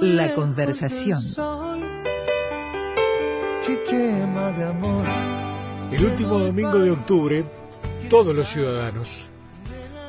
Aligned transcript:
La 0.00 0.34
conversación. 0.34 1.18
El 5.92 6.04
último 6.04 6.38
domingo 6.38 6.78
de 6.78 6.90
octubre, 6.90 7.44
todos 8.08 8.34
los 8.34 8.48
ciudadanos 8.48 9.28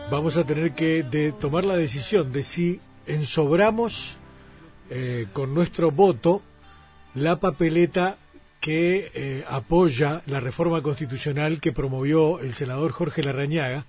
vamos 0.10 0.38
a 0.38 0.46
tener 0.46 0.74
que 0.74 1.34
tomar 1.40 1.66
la 1.66 1.76
decisión 1.76 2.32
de 2.32 2.44
si 2.44 2.80
ensobramos 3.06 4.18
eh, 4.90 5.28
con 5.34 5.54
nuestro 5.54 5.92
voto 5.92 6.42
la 7.16 7.40
papeleta 7.40 8.18
que 8.60 9.12
eh, 9.14 9.46
apoya 9.50 10.22
la 10.28 10.40
reforma 10.40 10.82
constitucional 10.82 11.60
que 11.60 11.72
promovió 11.72 12.40
el 12.40 12.54
senador 12.54 12.92
Jorge 12.92 13.24
Larrañaga 13.24 13.86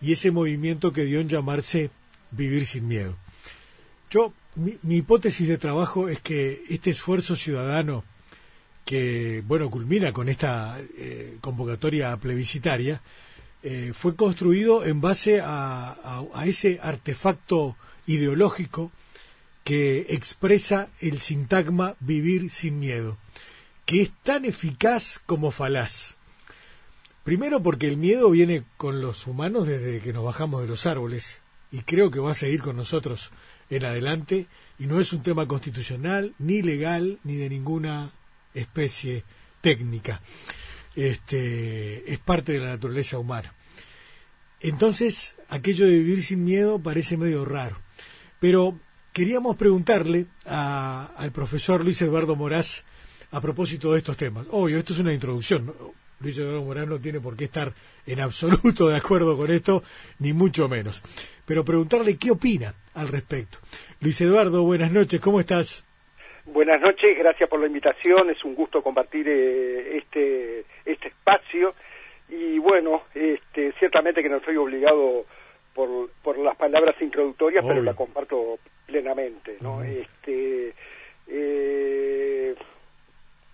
y 0.00 0.12
ese 0.12 0.30
movimiento 0.30 0.92
que 0.92 1.04
dio 1.04 1.20
en 1.20 1.28
llamarse 1.28 1.90
Vivir 2.30 2.66
sin 2.66 2.88
Miedo. 2.88 3.16
Yo, 4.10 4.32
mi, 4.56 4.96
hipótesis 4.96 5.46
de 5.46 5.58
trabajo 5.58 6.08
es 6.08 6.20
que 6.20 6.64
este 6.68 6.90
esfuerzo 6.90 7.36
ciudadano 7.36 8.04
que, 8.84 9.42
bueno, 9.46 9.70
culmina 9.70 10.12
con 10.12 10.28
esta 10.28 10.80
eh, 10.96 11.38
convocatoria 11.40 12.16
plebiscitaria, 12.16 13.02
eh, 13.62 13.92
fue 13.94 14.14
construido 14.14 14.84
en 14.84 15.00
base 15.00 15.40
a, 15.42 16.24
a 16.32 16.46
ese 16.46 16.78
artefacto 16.82 17.76
ideológico 18.06 18.92
que 19.64 20.06
expresa 20.10 20.88
el 21.00 21.20
sintagma 21.20 21.96
vivir 22.00 22.50
sin 22.50 22.78
miedo 22.78 23.18
que 23.86 24.02
es 24.02 24.10
tan 24.24 24.44
eficaz 24.44 25.20
como 25.24 25.52
falaz. 25.52 26.16
Primero 27.22 27.62
porque 27.62 27.86
el 27.86 27.96
miedo 27.96 28.30
viene 28.30 28.64
con 28.76 29.00
los 29.00 29.26
humanos 29.26 29.66
desde 29.66 30.00
que 30.00 30.12
nos 30.12 30.24
bajamos 30.24 30.60
de 30.60 30.68
los 30.68 30.86
árboles 30.86 31.40
y 31.70 31.80
creo 31.82 32.10
que 32.10 32.20
va 32.20 32.32
a 32.32 32.34
seguir 32.34 32.60
con 32.60 32.76
nosotros 32.76 33.30
en 33.70 33.84
adelante 33.84 34.46
y 34.78 34.86
no 34.86 35.00
es 35.00 35.12
un 35.12 35.22
tema 35.22 35.46
constitucional, 35.46 36.34
ni 36.38 36.62
legal, 36.62 37.18
ni 37.24 37.36
de 37.36 37.48
ninguna 37.48 38.12
especie 38.54 39.24
técnica. 39.60 40.20
Este, 40.94 42.10
es 42.12 42.18
parte 42.18 42.52
de 42.52 42.60
la 42.60 42.68
naturaleza 42.68 43.18
humana. 43.18 43.52
Entonces, 44.60 45.36
aquello 45.48 45.86
de 45.86 45.98
vivir 45.98 46.22
sin 46.22 46.44
miedo 46.44 46.78
parece 46.78 47.16
medio 47.16 47.44
raro. 47.44 47.76
Pero 48.40 48.78
queríamos 49.12 49.56
preguntarle 49.56 50.26
al 50.44 51.32
profesor 51.32 51.84
Luis 51.84 52.00
Eduardo 52.02 52.36
Moraz 52.36 52.84
a 53.30 53.40
propósito 53.40 53.92
de 53.92 53.98
estos 53.98 54.16
temas. 54.16 54.46
Obvio, 54.50 54.78
esto 54.78 54.92
es 54.92 54.98
una 54.98 55.12
introducción. 55.12 55.74
Luis 56.20 56.38
Eduardo 56.38 56.64
Morán 56.64 56.88
no 56.88 56.98
tiene 56.98 57.20
por 57.20 57.36
qué 57.36 57.44
estar 57.44 57.74
en 58.06 58.20
absoluto 58.20 58.88
de 58.88 58.96
acuerdo 58.96 59.36
con 59.36 59.50
esto, 59.50 59.82
ni 60.18 60.32
mucho 60.32 60.68
menos. 60.68 61.02
Pero 61.44 61.64
preguntarle 61.64 62.16
qué 62.16 62.30
opina 62.30 62.74
al 62.96 63.08
respecto. 63.08 63.58
Luis 64.00 64.20
Eduardo, 64.20 64.64
buenas 64.64 64.90
noches, 64.90 65.20
¿cómo 65.20 65.38
estás? 65.38 65.84
Buenas 66.46 66.80
noches, 66.80 67.16
gracias 67.18 67.48
por 67.48 67.60
la 67.60 67.66
invitación, 67.66 68.30
es 68.30 68.42
un 68.44 68.54
gusto 68.54 68.82
compartir 68.82 69.28
eh, 69.28 69.98
este, 69.98 70.64
este 70.84 71.08
espacio 71.08 71.74
y 72.28 72.58
bueno, 72.58 73.02
este, 73.14 73.72
ciertamente 73.78 74.22
que 74.22 74.28
no 74.28 74.38
estoy 74.38 74.56
obligado 74.56 75.26
por, 75.74 76.10
por 76.22 76.38
las 76.38 76.56
palabras 76.56 76.94
introductorias, 77.00 77.64
pero 77.66 77.82
la 77.82 77.94
comparto 77.94 78.58
plenamente, 78.86 79.58
¿no? 79.60 79.82
Este, 79.82 80.72
eh, 81.28 82.54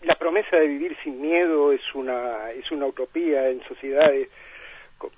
la 0.03 0.15
promesa 0.15 0.57
de 0.57 0.69
vivir 0.69 0.97
sin 1.03 1.21
miedo 1.21 1.73
es 1.73 1.83
una 1.95 2.51
es 2.53 2.71
una 2.71 2.87
utopía 2.87 3.49
en 3.49 3.63
sociedades 3.65 4.29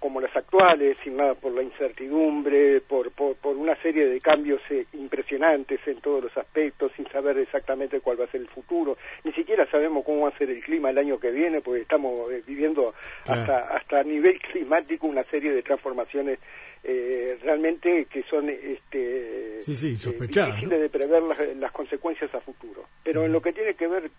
como 0.04 0.20
las 0.20 0.36
actuales, 0.36 0.98
sin 1.02 1.16
nada 1.16 1.34
por 1.34 1.54
la 1.54 1.62
incertidumbre, 1.62 2.82
por, 2.82 3.10
por, 3.12 3.36
por 3.36 3.56
una 3.56 3.74
serie 3.76 4.06
de 4.06 4.20
cambios 4.20 4.60
eh, 4.68 4.84
impresionantes 4.92 5.80
en 5.86 5.98
todos 6.02 6.24
los 6.24 6.36
aspectos, 6.36 6.92
sin 6.94 7.08
saber 7.08 7.38
exactamente 7.38 8.02
cuál 8.02 8.20
va 8.20 8.26
a 8.26 8.30
ser 8.30 8.42
el 8.42 8.48
futuro. 8.48 8.98
Ni 9.24 9.32
siquiera 9.32 9.64
sabemos 9.70 10.04
cómo 10.04 10.24
va 10.24 10.28
a 10.28 10.36
ser 10.36 10.50
el 10.50 10.62
clima 10.62 10.90
el 10.90 10.98
año 10.98 11.18
que 11.18 11.30
viene, 11.30 11.62
porque 11.62 11.80
estamos 11.80 12.30
eh, 12.30 12.42
viviendo 12.46 12.92
hasta, 13.26 13.60
hasta 13.74 14.00
a 14.00 14.02
nivel 14.02 14.38
climático 14.40 15.06
una 15.06 15.24
serie 15.24 15.52
de 15.52 15.62
transformaciones 15.62 16.38
eh, 16.82 17.38
realmente 17.42 18.04
que 18.04 18.24
son 18.24 18.50
este, 18.50 19.60
difíciles 19.66 20.68
de 20.68 20.90
prever 20.90 21.22
las, 21.22 21.56
las, 21.56 21.72
consecuencias 21.72 22.34
a 22.34 22.40
futuro. 22.40 22.84
Pero 23.02 23.24
en 23.24 23.32
lo 23.32 23.40
que 23.40 23.54
tiene 23.54 23.72
que 23.72 23.86
ver 23.86 24.10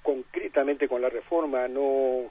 concretamente 0.00 0.86
con 0.86 1.02
la 1.02 1.08
reforma, 1.08 1.66
no 1.66 2.30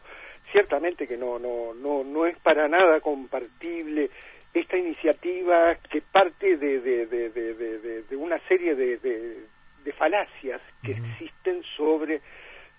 ciertamente 0.53 1.07
que 1.07 1.17
no 1.17 1.37
no 1.39 1.73
no 1.73 2.05
no 2.05 2.25
es 2.25 2.37
para 2.37 2.69
nada 2.69 3.01
compartible 3.01 4.09
esta 4.53 4.77
iniciativa 4.77 5.75
que 5.89 6.01
parte 6.01 6.57
de, 6.57 6.79
de, 6.79 7.07
de, 7.07 8.03
de 8.03 8.15
una 8.15 8.39
serie 8.47 8.75
de, 8.75 9.47
falacias 9.97 10.61
que 10.83 10.91
existen 10.91 11.63
sobre 11.75 12.21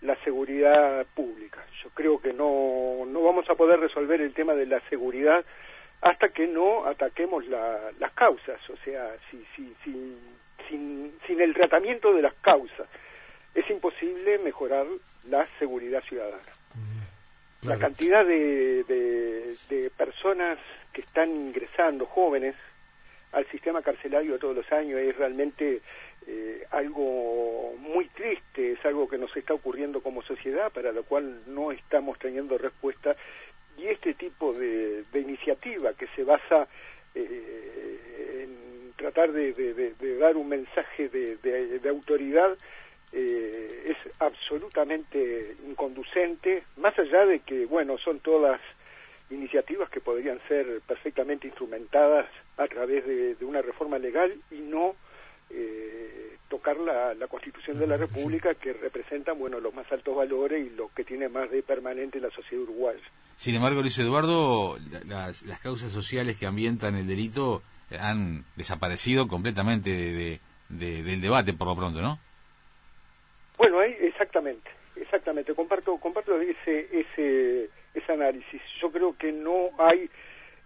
la 0.02 0.16
seguridad 0.24 1.06
pública. 1.14 1.64
Yo 1.82 1.90
creo 1.90 2.20
que 2.20 2.32
no, 2.32 3.04
no 3.06 3.22
vamos 3.22 3.48
a 3.50 3.54
poder 3.54 3.80
resolver 3.80 4.20
el 4.20 4.34
tema 4.34 4.54
de 4.54 4.66
la 4.66 4.80
seguridad 4.88 5.44
hasta 6.00 6.28
que 6.28 6.46
no 6.46 6.86
ataquemos 6.86 7.46
la, 7.46 7.90
las 7.98 8.12
causas, 8.12 8.58
o 8.70 8.76
sea, 8.84 9.16
si, 9.30 9.44
si, 9.56 9.74
si, 9.82 10.18
sin, 10.68 11.12
sin 11.26 11.40
el 11.40 11.54
tratamiento 11.54 12.12
de 12.12 12.22
las 12.22 12.34
causas 12.34 12.88
es 13.54 13.68
imposible 13.70 14.38
mejorar 14.38 14.86
la 15.28 15.46
seguridad 15.58 16.02
ciudadana. 16.04 16.52
La 17.64 17.78
cantidad 17.78 18.26
de, 18.26 18.84
de, 18.84 19.90
personas 19.96 20.58
que 20.92 21.00
están 21.00 21.30
ingresando, 21.30 22.04
jóvenes, 22.04 22.54
al 23.32 23.46
sistema 23.46 23.80
carcelario 23.80 24.38
todos 24.38 24.54
los 24.54 24.70
años 24.70 25.00
es 25.00 25.16
realmente 25.16 25.80
eh, 26.26 26.66
algo 26.70 27.74
muy 27.78 28.06
triste, 28.08 28.72
es 28.72 28.84
algo 28.84 29.08
que 29.08 29.16
nos 29.16 29.34
está 29.34 29.54
ocurriendo 29.54 30.02
como 30.02 30.22
sociedad, 30.22 30.70
para 30.72 30.92
lo 30.92 31.04
cual 31.04 31.40
no 31.46 31.72
estamos 31.72 32.18
teniendo 32.18 32.58
respuesta. 32.58 33.16
Y 33.78 33.86
este 33.86 34.12
tipo 34.12 34.52
de, 34.52 35.04
iniciativa 35.14 35.94
que 35.94 36.06
se 36.08 36.22
basa 36.22 36.68
eh, 37.14 38.42
en 38.42 38.92
tratar 38.96 39.32
de, 39.32 39.52
de, 39.54 40.18
dar 40.18 40.36
un 40.36 40.48
mensaje 40.48 41.08
de, 41.08 41.88
autoridad 41.88 42.56
eh, 43.16 43.94
es 43.94 44.12
absolutamente 44.18 45.54
inconducente, 45.68 46.64
más 46.78 46.98
allá 46.98 47.24
de 47.26 47.40
que, 47.40 47.64
bueno, 47.64 47.96
son 47.98 48.18
todas 48.18 48.60
iniciativas 49.30 49.88
que 49.88 50.00
podrían 50.00 50.40
ser 50.48 50.80
perfectamente 50.86 51.46
instrumentadas 51.46 52.26
a 52.56 52.66
través 52.66 53.06
de, 53.06 53.36
una 53.44 53.62
reforma 53.62 53.98
legal 53.98 54.34
y 54.50 54.56
no 54.56 54.96
eh, 55.50 56.38
tocar 56.48 56.76
la, 56.78 57.14
Constitución 57.28 57.78
de 57.78 57.86
la 57.86 57.96
República 57.96 58.54
que 58.54 58.72
representa, 58.72 59.32
bueno, 59.32 59.60
los 59.60 59.72
más 59.72 59.90
altos 59.92 60.16
valores 60.16 60.66
y 60.66 60.70
lo 60.70 60.88
que 60.88 61.04
tiene 61.04 61.28
más 61.28 61.50
de 61.50 61.62
permanente 61.62 62.18
la 62.20 62.30
sociedad 62.30 62.64
uruguaya. 62.64 63.02
Sin 63.36 63.54
embargo, 63.54 63.80
Luis 63.80 63.98
Eduardo, 63.98 64.76
las, 65.06 65.42
causas 65.62 65.92
sociales 65.92 66.36
que 66.36 66.46
ambientan 66.46 66.96
el 66.96 67.06
delito 67.06 67.62
han 67.96 68.44
desaparecido 68.56 69.28
completamente 69.28 69.90
de, 69.90 70.40
del 70.68 71.20
debate, 71.20 71.52
por 71.52 71.68
lo 71.68 71.76
pronto, 71.76 72.02
¿no? 72.02 72.18
Bueno, 73.56 73.82
exactamente, 73.82 74.70
exactamente. 74.96 75.54
Comparto, 75.54 75.96
comparto 75.98 76.40
ese, 76.40 76.88
ese, 76.92 77.70
ese 77.94 78.12
análisis. 78.12 78.60
Yo 78.80 78.90
creo 78.90 79.16
que 79.16 79.32
no 79.32 79.70
hay 79.78 80.10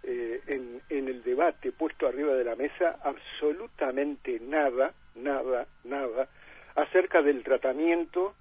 eh, 0.03 0.41
en, 0.47 0.81
en 0.89 1.07
el 1.07 1.23
debate 1.23 1.71
puesto 1.71 2.07
arriba 2.07 2.33
de 2.33 2.43
la 2.43 2.55
mesa 2.55 2.99
absolutamente 3.03 4.39
nada, 4.41 4.93
nada, 5.15 5.67
nada 5.83 6.29
acerca 6.75 7.21
del 7.21 7.43
tratamiento 7.43 8.33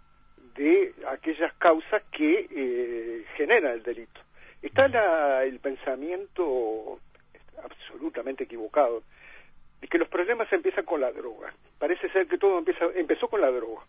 de 0.55 0.95
aquellas 1.09 1.53
causas 1.55 2.03
que 2.11 2.49
eh, 2.51 3.25
generan 3.37 3.73
el 3.75 3.83
delito. 3.83 4.21
Está 4.63 4.89
la, 4.89 5.45
el 5.45 5.61
pensamiento 5.61 7.01
absolutamente 7.63 8.45
equivocado 8.45 9.03
de 9.81 9.89
que 9.89 9.99
los 9.99 10.09
problemas 10.09 10.53
empiezan 10.53 10.85
con 10.85 11.01
la 11.01 11.13
droga. 11.13 11.53
Parece 11.79 12.09
ser 12.11 12.27
que 12.27 12.39
todo 12.39 12.59
empieza, 12.59 12.87
empezó 12.95 13.29
con 13.29 13.41
la 13.41 13.51
droga 13.51 13.83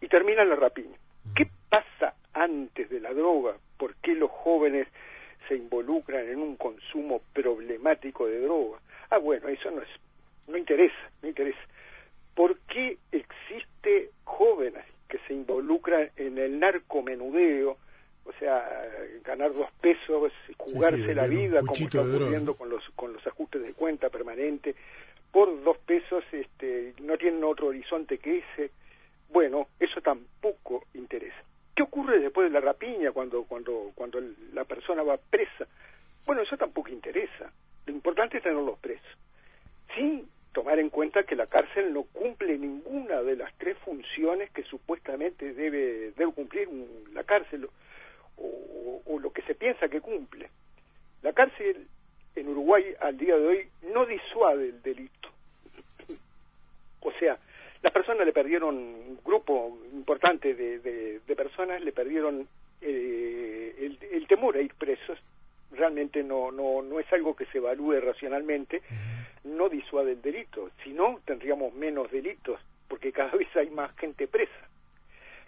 y 0.00 0.08
termina 0.08 0.44
la 0.44 0.56
rapiña. 0.56 0.96
¿Qué 1.34 1.48
pasa 1.68 2.14
antes 2.32 2.90
de 2.90 3.00
la 3.00 3.12
droga? 3.12 3.56
¿Por 3.78 3.94
qué 3.96 4.14
los 4.14 4.30
jóvenes 4.30 4.86
se 5.48 5.56
involucran 5.56 6.28
en 6.28 6.38
un 6.38 6.56
consumo 6.56 7.20
problemático 7.32 8.26
de 8.26 8.40
droga? 8.40 8.78
Ah, 9.10 9.18
bueno, 9.18 9.48
eso 9.48 9.70
no 9.70 9.82
es, 9.82 9.88
no 10.48 10.56
interesa, 10.56 11.10
no 11.22 11.28
interesa. 11.28 11.60
¿Por 12.34 12.58
qué 12.60 12.98
existe 13.12 14.10
jóvenes 14.24 14.84
que 15.08 15.18
se 15.26 15.34
involucran 15.34 16.10
en 16.16 16.38
el 16.38 16.58
narcomenudeo? 16.58 17.76
O 18.26 18.32
sea, 18.38 18.66
ganar 19.22 19.52
dos 19.52 19.70
pesos, 19.80 20.32
jugarse 20.56 21.14
la 21.14 21.26
vida, 21.26 21.60
como 21.60 21.74
está 21.74 22.00
ocurriendo 22.00 22.54
con 22.54 22.70
los, 22.70 22.82
con 22.96 23.12
los 23.12 23.26
ajustes 23.26 23.62
de 23.62 23.74
cuenta 23.74 24.08
permanente, 24.08 24.74
por 25.30 25.62
dos 25.62 25.76
pesos 25.78 26.24
este, 26.32 26.94
no 27.02 27.18
tienen 27.18 27.44
otro 27.44 27.66
horizonte 27.66 28.18
que 28.18 28.38
ese 28.38 28.70
bueno, 29.34 29.66
eso 29.80 30.00
tampoco 30.00 30.84
interesa. 30.94 31.42
¿Qué 31.74 31.82
ocurre 31.82 32.20
después 32.20 32.46
de 32.46 32.54
la 32.54 32.64
rapiña 32.64 33.10
cuando, 33.10 33.42
cuando, 33.42 33.90
cuando 33.96 34.20
la 34.52 34.62
persona 34.62 35.02
va 35.02 35.16
presa? 35.16 35.66
Bueno, 36.24 36.42
eso 36.42 36.56
tampoco 36.56 36.90
interesa. 36.90 37.50
Lo 37.84 37.92
importante 37.92 38.36
es 38.36 38.44
tenerlos 38.44 38.78
presos. 38.78 39.18
Sin 39.96 40.28
tomar 40.52 40.78
en 40.78 40.88
cuenta 40.88 41.24
que 41.24 41.34
la 41.34 41.48
cárcel 41.48 41.92
no 41.92 42.04
cumple 42.04 42.56
ninguna 42.56 43.22
de 43.22 43.34
las 43.34 43.52
tres 43.58 43.76
funciones 43.78 44.52
que 44.52 44.62
supuestamente 44.62 45.52
debe, 45.52 46.12
debe 46.12 46.30
cumplir 46.30 46.68
un, 46.68 46.86
la 47.12 47.24
cárcel 47.24 47.68
o 48.36 49.18
lo 49.18 49.32
que 49.32 49.42
se 49.42 49.56
piensa 49.56 49.88
que 49.88 50.00
cumple. 50.00 50.48
La 51.22 51.32
cárcel 51.32 51.88
en 52.36 52.48
Uruguay 52.48 52.84
al 53.00 53.18
día 53.18 53.36
de 53.36 53.46
hoy 53.46 53.68
no 53.92 54.06
disuade 54.06 54.68
el 54.68 54.82
delito 54.82 55.13
personas 58.04 58.26
le 58.26 58.32
perdieron, 58.34 58.76
un 58.76 59.18
grupo 59.24 59.78
importante 59.94 60.52
de, 60.52 60.78
de, 60.78 61.36
personas 61.36 61.82
le 61.82 61.90
perdieron 61.90 62.46
eh, 62.82 63.74
el, 63.78 63.98
el, 64.12 64.26
temor 64.26 64.56
a 64.56 64.60
ir 64.60 64.74
presos. 64.74 65.18
Realmente 65.72 66.22
no, 66.22 66.52
no, 66.52 66.82
no 66.82 67.00
es 67.00 67.10
algo 67.14 67.34
que 67.34 67.46
se 67.46 67.58
evalúe 67.58 67.98
racionalmente, 68.00 68.82
no 69.44 69.70
disuade 69.70 70.12
el 70.12 70.20
delito, 70.20 70.70
si 70.82 70.92
no 70.92 71.18
tendríamos 71.24 71.72
menos 71.72 72.10
delitos, 72.10 72.60
porque 72.88 73.10
cada 73.10 73.32
vez 73.32 73.48
hay 73.56 73.70
más 73.70 73.96
gente 73.96 74.28
presa. 74.28 74.68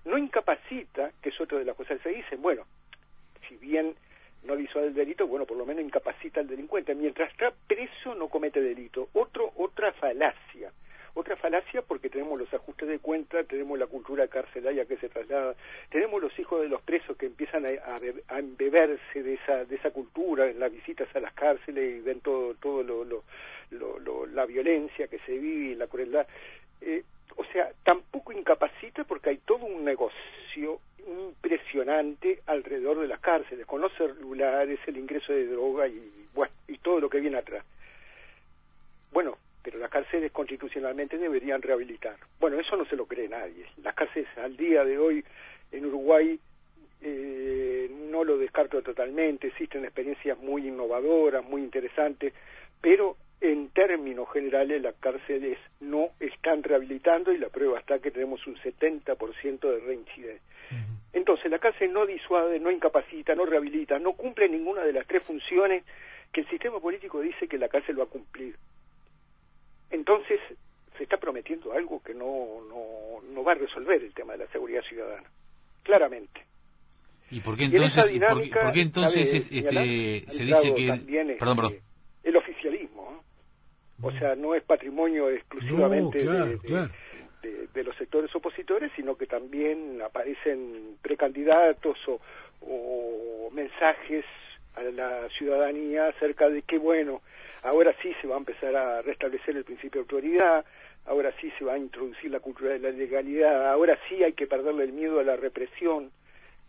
No 0.06 0.16
incapacita, 0.16 1.12
que 1.20 1.28
es 1.28 1.38
otra 1.38 1.58
de 1.58 1.66
las 1.66 1.76
cosas 1.76 1.98
que 1.98 2.08
se 2.08 2.16
dicen, 2.16 2.40
bueno, 2.40 2.64
si 3.46 3.56
bien 3.56 3.94
no 4.44 4.56
disuade 4.56 4.88
el 4.88 4.94
delito, 4.94 5.26
bueno, 5.26 5.44
por 5.44 5.58
lo 5.58 5.66
menos 5.66 5.84
incapacita 5.84 6.40
al 6.40 6.48
delincuente. 6.48 6.94
Mientras 6.94 7.30
está 7.30 7.52
preso 7.66 8.14
no 8.14 8.28
comete 8.28 8.62
delito. 8.62 9.10
Otro, 9.12 9.52
otra 9.56 9.92
falacia. 9.92 10.72
Otra 11.18 11.34
falacia 11.34 11.80
porque 11.80 12.10
tenemos 12.10 12.38
los 12.38 12.52
ajustes 12.52 12.86
de 12.86 12.98
cuenta, 12.98 13.42
tenemos 13.44 13.78
la 13.78 13.86
cultura 13.86 14.28
carcelaria 14.28 14.84
que 14.84 14.98
se 14.98 15.08
traslada, 15.08 15.54
tenemos 15.88 16.20
los 16.20 16.38
hijos 16.38 16.60
de 16.60 16.68
los 16.68 16.82
presos 16.82 17.16
que 17.16 17.24
empiezan 17.24 17.64
a, 17.64 17.70
a, 18.28 18.38
embeberse 18.38 19.22
de 19.22 19.32
esa, 19.32 19.64
de 19.64 19.76
esa 19.76 19.92
cultura 19.92 20.46
en 20.46 20.60
las 20.60 20.70
visitas 20.70 21.08
a 21.16 21.20
las 21.20 21.32
cárceles 21.32 21.96
y 21.96 22.00
ven 22.00 22.20
todo, 22.20 22.52
todo 22.56 22.82
lo, 22.82 24.26
la 24.26 24.44
violencia 24.44 25.08
que 25.08 25.18
se 25.20 25.38
vive 25.38 25.72
y 25.72 25.74
la 25.74 25.86
crueldad. 25.86 26.26
Eh, 26.82 27.02
o 27.36 27.44
sea, 27.46 27.70
tampoco 27.82 28.32
incapacita 28.32 29.04
porque 29.04 29.30
hay 29.30 29.38
todo 29.38 29.64
un 29.64 29.86
negocio 29.86 30.80
impresionante 31.06 32.42
alrededor 32.44 33.00
de 33.00 33.08
las 33.08 33.20
cárceles, 33.20 33.64
con 33.64 33.80
los 33.80 33.92
celulares, 33.94 34.80
el 34.86 34.98
ingreso 34.98 35.32
de 35.32 35.46
droga 35.46 35.88
y, 35.88 36.28
bueno, 36.34 36.52
y 36.68 36.76
todo 36.76 37.00
lo 37.00 37.08
que 37.08 37.20
viene 37.20 37.38
atrás. 37.38 37.64
Bueno, 39.12 39.38
pero 39.66 39.80
las 39.80 39.90
cárceles 39.90 40.30
constitucionalmente 40.30 41.18
deberían 41.18 41.60
rehabilitar. 41.60 42.14
Bueno, 42.38 42.60
eso 42.60 42.76
no 42.76 42.84
se 42.84 42.94
lo 42.94 43.04
cree 43.06 43.28
nadie. 43.28 43.66
Las 43.82 43.96
cárceles 43.96 44.28
al 44.38 44.56
día 44.56 44.84
de 44.84 44.96
hoy 44.96 45.24
en 45.72 45.86
Uruguay 45.86 46.38
eh, 47.02 47.90
no 48.08 48.22
lo 48.22 48.38
descarto 48.38 48.80
totalmente, 48.80 49.48
existen 49.48 49.84
experiencias 49.84 50.38
muy 50.38 50.68
innovadoras, 50.68 51.44
muy 51.44 51.62
interesantes, 51.62 52.32
pero 52.80 53.16
en 53.40 53.70
términos 53.70 54.28
generales 54.32 54.80
las 54.80 54.94
cárceles 55.00 55.58
no 55.80 56.10
están 56.20 56.62
rehabilitando 56.62 57.32
y 57.32 57.38
la 57.38 57.48
prueba 57.48 57.80
está 57.80 57.98
que 57.98 58.12
tenemos 58.12 58.46
un 58.46 58.54
70% 58.58 59.58
de 59.68 59.80
reincidencia. 59.80 60.46
Entonces 61.12 61.50
la 61.50 61.58
cárcel 61.58 61.92
no 61.92 62.06
disuade, 62.06 62.60
no 62.60 62.70
incapacita, 62.70 63.34
no 63.34 63.46
rehabilita, 63.46 63.98
no 63.98 64.12
cumple 64.12 64.48
ninguna 64.48 64.84
de 64.84 64.92
las 64.92 65.08
tres 65.08 65.24
funciones 65.24 65.82
que 66.30 66.42
el 66.42 66.48
sistema 66.50 66.78
político 66.78 67.20
dice 67.20 67.48
que 67.48 67.58
la 67.58 67.68
cárcel 67.68 67.98
va 67.98 68.04
a 68.04 68.06
cumplir. 68.06 68.54
Entonces 69.90 70.40
se 70.96 71.02
está 71.02 71.16
prometiendo 71.18 71.72
algo 71.72 72.02
que 72.02 72.14
no, 72.14 72.60
no, 72.68 73.22
no 73.32 73.44
va 73.44 73.52
a 73.52 73.56
resolver 73.56 74.02
el 74.02 74.12
tema 74.14 74.32
de 74.32 74.44
la 74.44 74.46
seguridad 74.48 74.82
ciudadana, 74.82 75.28
claramente. 75.82 76.44
¿Y 77.30 77.40
por 77.40 77.56
qué 77.56 77.64
entonces, 77.64 78.20
por 78.52 78.72
qué, 78.72 78.80
entonces 78.80 79.34
este, 79.34 80.24
se 80.28 80.44
dice 80.44 80.74
que... 80.74 80.88
Este, 80.88 81.34
perdón, 81.34 81.56
perdón. 81.56 81.74
El 82.22 82.36
oficialismo, 82.36 83.22
o 84.00 84.10
sea, 84.12 84.34
no 84.36 84.54
es 84.54 84.62
patrimonio 84.64 85.28
exclusivamente 85.30 86.24
de, 86.24 87.68
de, 87.72 87.84
los 87.84 87.96
sectores 87.96 88.34
opositores, 88.34 88.90
sino 88.96 89.16
que 89.16 89.26
también 89.26 90.00
aparecen 90.02 90.96
precandidatos 91.02 91.96
o, 92.08 92.20
o 92.62 93.50
mensajes 93.52 94.24
a 94.76 94.82
la 94.82 95.28
ciudadanía 95.30 96.08
acerca 96.08 96.48
de 96.48 96.62
que, 96.62 96.78
bueno, 96.78 97.22
ahora 97.62 97.94
sí 98.02 98.14
se 98.20 98.28
va 98.28 98.36
a 98.36 98.38
empezar 98.38 98.76
a 98.76 99.02
restablecer 99.02 99.56
el 99.56 99.64
principio 99.64 100.00
de 100.00 100.04
autoridad, 100.04 100.64
ahora 101.06 101.32
sí 101.40 101.50
se 101.58 101.64
va 101.64 101.74
a 101.74 101.78
introducir 101.78 102.30
la 102.30 102.40
cultura 102.40 102.72
de 102.72 102.78
la 102.78 102.90
legalidad, 102.90 103.70
ahora 103.70 103.98
sí 104.08 104.22
hay 104.22 104.34
que 104.34 104.46
perderle 104.46 104.84
el 104.84 104.92
miedo 104.92 105.18
a 105.18 105.24
la 105.24 105.36
represión 105.36 106.10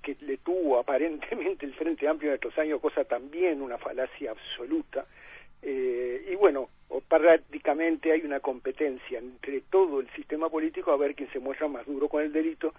que 0.02 0.16
le 0.22 0.38
tuvo 0.38 0.80
aparentemente 0.80 1.66
el 1.66 1.74
Frente 1.74 2.08
Amplio 2.08 2.32
en 2.32 2.36
estos 2.36 2.58
años, 2.58 2.80
cosa 2.80 3.04
también 3.04 3.62
una 3.62 3.78
falacia 3.78 4.32
absoluta. 4.32 5.06
Eh, 5.62 6.30
y 6.32 6.36
bueno, 6.36 6.70
prácticamente 7.08 8.12
hay 8.12 8.22
una 8.22 8.40
competencia 8.40 9.20
entre 9.20 9.62
todo 9.62 10.00
el 10.00 10.10
sistema 10.12 10.50
político 10.50 10.92
a 10.92 10.98
ver 10.98 11.16
quién 11.16 11.30
se 11.32 11.40
muestra 11.40 11.68
más 11.68 11.86
duro 11.86 12.08
con 12.08 12.24
el 12.24 12.32
delito, 12.32 12.74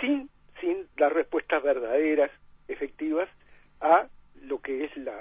sin, 0.00 0.28
sin 0.60 0.86
las 0.96 1.12
respuestas 1.12 1.62
verdaderas, 1.62 2.30
efectivas, 2.68 3.28
a 3.80 4.08
lo 4.42 4.60
que 4.60 4.84
es 4.84 4.96
la, 4.96 5.16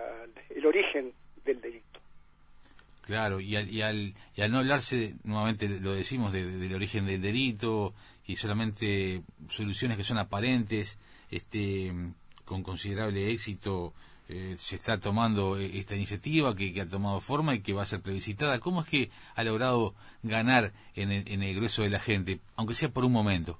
el 0.49 0.65
origen 0.65 1.13
del 1.45 1.61
delito. 1.61 1.99
Claro, 3.05 3.39
y 3.39 3.55
al, 3.55 3.69
y 3.69 3.81
al, 3.81 4.13
y 4.35 4.41
al 4.41 4.51
no 4.51 4.59
hablarse, 4.59 5.15
nuevamente 5.23 5.67
lo 5.67 5.93
decimos, 5.93 6.31
del 6.31 6.73
origen 6.73 7.07
del 7.07 7.21
delito 7.21 7.93
y 8.27 8.35
solamente 8.35 9.23
soluciones 9.47 9.97
que 9.97 10.03
son 10.03 10.19
aparentes, 10.19 10.99
este, 11.31 11.91
con 12.45 12.61
considerable 12.61 13.31
éxito 13.31 13.93
eh, 14.27 14.53
se 14.59 14.75
está 14.75 14.99
tomando 14.99 15.57
esta 15.57 15.95
iniciativa 15.95 16.55
que, 16.55 16.71
que, 16.71 16.81
ha 16.81 16.87
tomado 16.87 17.19
forma 17.19 17.55
y 17.55 17.63
que 17.63 17.73
va 17.73 17.81
a 17.81 17.87
ser 17.87 18.01
plebiscitada. 18.01 18.59
¿Cómo 18.59 18.81
es 18.81 18.87
que 18.87 19.09
ha 19.35 19.43
logrado 19.43 19.95
ganar 20.21 20.71
en 20.93 21.11
el, 21.11 21.27
en 21.31 21.41
el 21.41 21.55
grueso 21.55 21.81
de 21.81 21.89
la 21.89 21.99
gente, 21.99 22.37
aunque 22.55 22.75
sea 22.75 22.89
por 22.89 23.05
un 23.05 23.11
momento? 23.11 23.57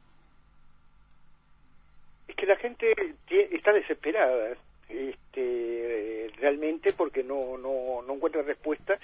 Es 2.28 2.36
que 2.36 2.46
la 2.46 2.58
gente 2.58 2.94
está 3.30 3.74
desesperada 3.74 4.56
este, 4.90 6.32
realmente 6.38 6.94
porque 6.94 7.24
no, 7.24 7.58
no, 7.58 8.02
no 8.06 8.14
encuentra 8.14 8.42
respuesta. 8.42 9.00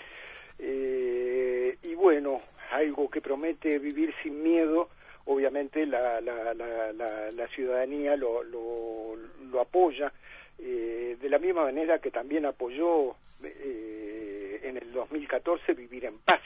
Eh, 0.59 1.77
y 1.83 1.95
bueno, 1.95 2.41
algo 2.71 3.09
que 3.09 3.21
promete 3.21 3.79
vivir 3.79 4.13
sin 4.23 4.41
miedo, 4.41 4.89
obviamente 5.25 5.85
la, 5.85 6.21
la, 6.21 6.53
la, 6.53 6.93
la, 7.31 7.47
ciudadanía 7.49 8.15
lo, 8.15 8.43
lo, 8.43 9.15
lo 9.51 9.61
apoya, 9.61 10.11
eh, 10.59 11.17
de 11.19 11.29
la 11.29 11.39
misma 11.39 11.63
manera 11.63 11.99
que 11.99 12.11
también 12.11 12.45
apoyó 12.45 13.15
eh, 13.43 14.61
en 14.63 14.77
el 14.77 14.91
2014 14.91 15.73
vivir 15.73 16.05
en 16.05 16.17
paz. 16.19 16.41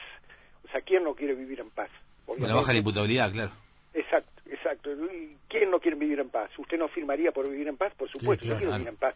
O 0.64 0.68
sea, 0.68 0.80
¿quién 0.82 1.04
no 1.04 1.14
quiere 1.14 1.34
vivir 1.34 1.60
en 1.60 1.70
paz? 1.70 1.90
la 2.38 2.54
baja 2.54 2.72
de 2.72 2.78
imputabilidad, 2.78 3.32
claro. 3.32 3.50
Exacto, 3.92 4.42
exacto. 4.48 4.90
¿Quién 5.48 5.70
no 5.70 5.80
quiere 5.80 5.96
vivir 5.96 6.20
en 6.20 6.30
paz? 6.30 6.50
¿Usted 6.58 6.78
no 6.78 6.88
firmaría 6.88 7.32
por 7.32 7.48
vivir 7.48 7.66
en 7.66 7.76
paz? 7.76 7.92
Por 7.94 8.08
supuesto, 8.08 8.46
yo 8.46 8.56
quiero 8.56 8.72
vivir 8.72 8.88
en 8.88 8.96
paz. 8.96 9.14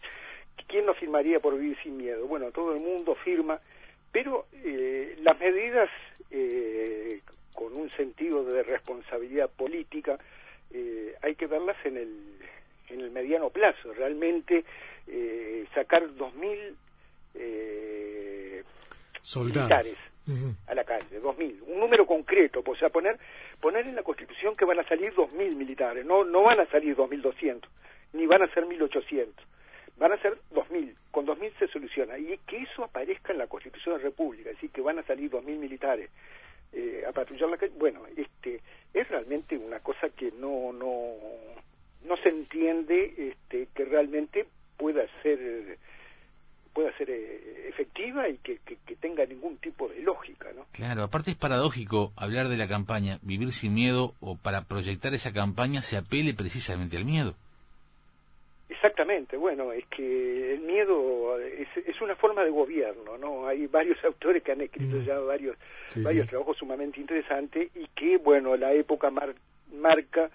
¿Quién 1.14 1.30
no 1.30 1.38
firmaría 1.38 1.40
por 1.40 1.56
vivir 1.56 1.78
sin 1.82 1.96
miedo? 1.96 2.26
Bueno, 2.26 2.50
todo 2.50 2.72
el 2.72 2.80
mundo 2.80 3.14
firma, 3.14 3.60
pero 4.10 4.46
eh, 4.52 5.16
las 5.22 5.38
medidas 5.38 5.88
eh, 6.30 7.20
con 7.54 7.72
un 7.72 7.88
sentido 7.90 8.44
de 8.44 8.64
responsabilidad 8.64 9.48
política 9.48 10.18
eh, 10.72 11.14
hay 11.22 11.36
que 11.36 11.46
verlas 11.46 11.76
en 11.84 11.98
el, 11.98 12.38
en 12.88 13.00
el 13.00 13.10
mediano 13.12 13.50
plazo. 13.50 13.92
Realmente 13.94 14.64
sacar 15.72 16.02
2.000 16.02 16.74
militares 19.44 19.96
a 20.66 20.74
la 20.74 20.84
calle, 20.84 21.20
2.000, 21.20 21.62
un 21.66 21.80
número 21.80 22.06
concreto, 22.06 22.62
o 22.64 22.76
sea, 22.76 22.88
poner, 22.88 23.18
poner 23.60 23.86
en 23.86 23.94
la 23.94 24.02
Constitución 24.02 24.56
que 24.56 24.64
van 24.64 24.80
a 24.80 24.88
salir 24.88 25.12
2.000 25.14 25.54
militares, 25.54 26.04
no, 26.06 26.24
no 26.24 26.42
van 26.42 26.60
a 26.60 26.66
salir 26.66 26.96
2.200, 26.96 27.60
ni 28.14 28.26
van 28.26 28.42
a 28.42 28.48
ser 28.54 28.64
1.800 28.64 29.28
van 29.96 30.12
a 30.12 30.18
ser 30.18 30.38
2.000, 30.52 30.94
con 31.10 31.26
2.000 31.26 31.52
se 31.58 31.68
soluciona, 31.68 32.18
y 32.18 32.38
que 32.46 32.62
eso 32.62 32.84
aparezca 32.84 33.32
en 33.32 33.38
la 33.38 33.46
Constitución 33.46 33.96
de 33.96 34.02
la 34.02 34.08
República, 34.10 34.50
es 34.50 34.56
decir, 34.56 34.70
que 34.70 34.80
van 34.80 34.98
a 34.98 35.02
salir 35.04 35.30
2.000 35.30 35.58
militares 35.58 36.10
eh, 36.72 37.04
a 37.08 37.12
patrullar 37.12 37.50
la 37.50 37.56
calle, 37.56 37.72
bueno, 37.78 38.02
este, 38.16 38.60
es 38.92 39.08
realmente 39.08 39.56
una 39.56 39.80
cosa 39.80 40.08
que 40.10 40.32
no, 40.32 40.72
no, 40.72 41.12
no 42.04 42.16
se 42.16 42.28
entiende 42.30 43.14
este, 43.16 43.68
que 43.74 43.84
realmente 43.84 44.46
pueda 44.76 45.02
ser 45.22 45.78
pueda 46.72 46.90
ser 46.98 47.08
eh, 47.08 47.68
efectiva 47.68 48.28
y 48.28 48.38
que, 48.38 48.58
que, 48.58 48.76
que, 48.84 48.96
tenga 48.96 49.24
ningún 49.24 49.58
tipo 49.58 49.88
de 49.88 50.00
lógica, 50.00 50.48
¿no? 50.52 50.66
Claro, 50.72 51.04
aparte 51.04 51.30
es 51.30 51.36
paradójico 51.36 52.12
hablar 52.16 52.48
de 52.48 52.56
la 52.56 52.66
campaña, 52.66 53.20
vivir 53.22 53.52
sin 53.52 53.74
miedo 53.74 54.14
o 54.18 54.36
para 54.36 54.64
proyectar 54.64 55.14
esa 55.14 55.32
campaña 55.32 55.82
se 55.82 55.96
apele 55.96 56.34
precisamente 56.34 56.96
al 56.96 57.04
miedo. 57.04 57.36
Exactamente, 58.68 59.36
bueno, 59.36 59.72
es 59.72 59.84
que 59.86 60.54
el 60.54 60.60
miedo 60.60 61.38
es, 61.38 61.68
es, 61.86 62.00
una 62.00 62.16
forma 62.16 62.42
de 62.44 62.50
gobierno, 62.50 63.18
¿no? 63.18 63.46
Hay 63.46 63.66
varios 63.66 64.02
autores 64.04 64.42
que 64.42 64.52
han 64.52 64.62
escrito 64.62 64.96
mm. 64.96 65.04
ya 65.04 65.18
varios, 65.18 65.56
varios 65.96 66.28
trabajos 66.28 66.56
sumamente 66.56 67.00
interesantes 67.00 67.70
y 67.74 67.86
que, 67.88 68.16
bueno, 68.16 68.56
la 68.56 68.72
época 68.72 69.10
marca 69.10 70.30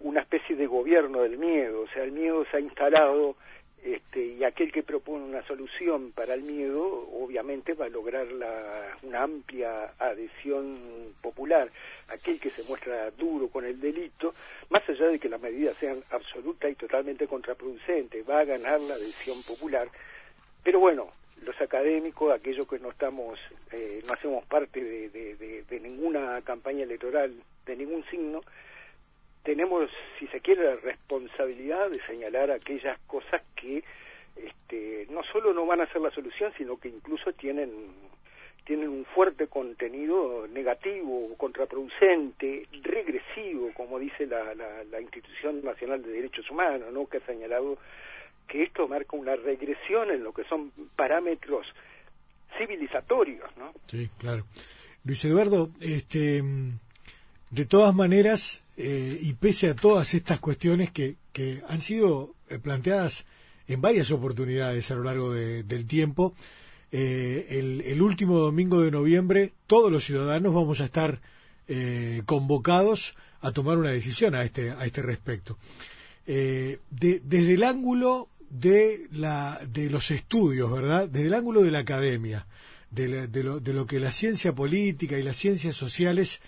una 0.00 0.20
especie 0.20 0.56
de 0.56 0.66
gobierno 0.66 1.20
del 1.22 1.38
miedo, 1.38 1.82
o 1.82 1.88
sea, 1.88 2.04
el 2.04 2.12
miedo 2.12 2.44
se 2.50 2.58
ha 2.58 2.60
instalado 2.60 3.36
este, 3.82 4.24
y 4.24 4.44
aquel 4.44 4.70
que 4.72 4.82
propone 4.82 5.24
una 5.24 5.42
solución 5.46 6.12
para 6.12 6.34
el 6.34 6.42
miedo 6.42 7.08
obviamente 7.12 7.74
va 7.74 7.86
a 7.86 7.88
lograr 7.88 8.30
la, 8.32 8.96
una 9.02 9.22
amplia 9.22 9.94
adhesión 9.98 10.78
popular. 11.22 11.68
Aquel 12.12 12.38
que 12.38 12.50
se 12.50 12.64
muestra 12.64 13.10
duro 13.12 13.48
con 13.48 13.64
el 13.64 13.80
delito, 13.80 14.34
más 14.68 14.88
allá 14.88 15.06
de 15.06 15.18
que 15.18 15.28
las 15.28 15.40
medidas 15.40 15.76
sean 15.76 15.98
absolutas 16.10 16.70
y 16.70 16.74
totalmente 16.74 17.26
contraproducentes, 17.26 18.28
va 18.28 18.40
a 18.40 18.44
ganar 18.44 18.80
la 18.82 18.94
adhesión 18.94 19.42
popular. 19.42 19.88
Pero 20.62 20.80
bueno, 20.80 21.10
los 21.44 21.58
académicos, 21.60 22.32
aquellos 22.32 22.68
que 22.68 22.78
no 22.78 22.90
estamos, 22.90 23.38
eh, 23.72 24.02
no 24.06 24.12
hacemos 24.12 24.44
parte 24.44 24.82
de, 24.82 25.80
ninguna 25.80 26.40
campaña 26.42 26.82
electoral 26.82 27.32
de 27.64 27.76
ningún 27.76 28.04
signo, 28.10 28.42
tenemos, 29.42 29.90
si 30.18 30.26
se 30.28 30.40
quiere, 30.40 30.64
la 30.64 30.76
responsabilidad 30.76 31.90
de 31.90 32.00
señalar 32.06 32.50
aquellas 32.50 32.98
cosas 33.06 33.42
que 33.56 33.82
este, 34.36 35.06
no 35.10 35.22
solo 35.24 35.52
no 35.52 35.66
van 35.66 35.80
a 35.80 35.92
ser 35.92 36.00
la 36.00 36.10
solución, 36.10 36.52
sino 36.56 36.78
que 36.78 36.88
incluso 36.88 37.32
tienen 37.32 37.70
tienen 38.64 38.90
un 38.90 39.04
fuerte 39.04 39.48
contenido 39.48 40.46
negativo, 40.46 41.34
contraproducente, 41.36 42.68
regresivo, 42.82 43.72
como 43.74 43.98
dice 43.98 44.26
la, 44.26 44.54
la, 44.54 45.00
Institución 45.00 45.64
Nacional 45.64 46.02
de 46.02 46.12
Derechos 46.12 46.48
Humanos, 46.50 46.92
¿no? 46.92 47.06
que 47.08 47.16
ha 47.16 47.26
señalado 47.26 47.78
que 48.46 48.62
esto 48.62 48.86
marca 48.86 49.16
una 49.16 49.34
regresión 49.34 50.10
en 50.10 50.22
lo 50.22 50.32
que 50.32 50.44
son 50.44 50.70
parámetros 50.94 51.66
civilizatorios, 52.58 53.48
¿no? 53.56 53.72
Sí, 53.88 54.08
claro. 54.18 54.44
Luis 55.04 55.24
Eduardo, 55.24 55.70
este, 55.80 56.42
de 57.50 57.64
todas 57.64 57.94
maneras, 57.94 58.62
eh, 58.76 59.18
y 59.20 59.32
pese 59.34 59.70
a 59.70 59.74
todas 59.74 60.14
estas 60.14 60.40
cuestiones 60.40 60.90
que, 60.90 61.16
han 61.68 61.80
sido 61.80 62.34
eh, 62.48 62.58
planteadas 62.58 63.24
en 63.66 63.80
varias 63.80 64.10
oportunidades 64.10 64.90
a 64.90 64.94
lo 64.94 65.04
largo 65.04 65.32
del 65.32 65.86
tiempo, 65.86 66.34
eh, 66.92 67.46
el, 67.50 68.02
último 68.02 68.38
domingo 68.38 68.82
de 68.82 68.90
noviembre 68.90 69.52
todos 69.66 69.90
los 69.90 70.04
ciudadanos 70.04 70.52
vamos 70.52 70.80
a 70.80 70.86
estar 70.86 71.20
convocados 72.26 73.14
a 73.40 73.52
tomar 73.52 73.78
una 73.78 73.90
decisión 73.90 74.34
a 74.34 74.42
este, 74.42 74.72
a 74.72 74.84
este 74.84 75.02
respecto. 75.02 75.56
desde 76.26 77.54
el 77.54 77.62
ángulo 77.62 78.28
de, 78.50 79.06
la, 79.12 79.60
de 79.72 79.88
los 79.88 80.10
estudios, 80.10 80.70
¿verdad? 80.70 81.08
Desde 81.08 81.28
el 81.28 81.34
ángulo 81.34 81.62
de 81.62 81.70
la 81.70 81.78
academia, 81.78 82.46
de, 82.90 83.28
de, 83.28 83.42
lo, 83.44 83.60
de 83.60 83.72
lo 83.72 83.86
que 83.86 84.00
la 84.00 84.10
ciencia 84.10 84.52
política 84.52 85.16
y 85.16 85.22
las 85.22 85.36
ciencias 85.36 85.76
sociales 85.76 86.42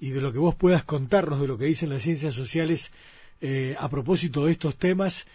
y 0.00 0.10
de 0.10 0.20
lo 0.20 0.32
que 0.32 0.38
vos 0.38 0.54
puedas 0.54 0.84
contarnos 0.84 1.40
de 1.40 1.46
lo 1.46 1.58
que 1.58 1.66
dicen 1.66 1.90
las 1.90 2.02
ciencias 2.02 2.34
sociales 2.34 2.92
eh, 3.40 3.74
a 3.78 3.88
propósito 3.88 4.46
de 4.46 4.52
estos 4.52 4.76
temas, 4.76 5.26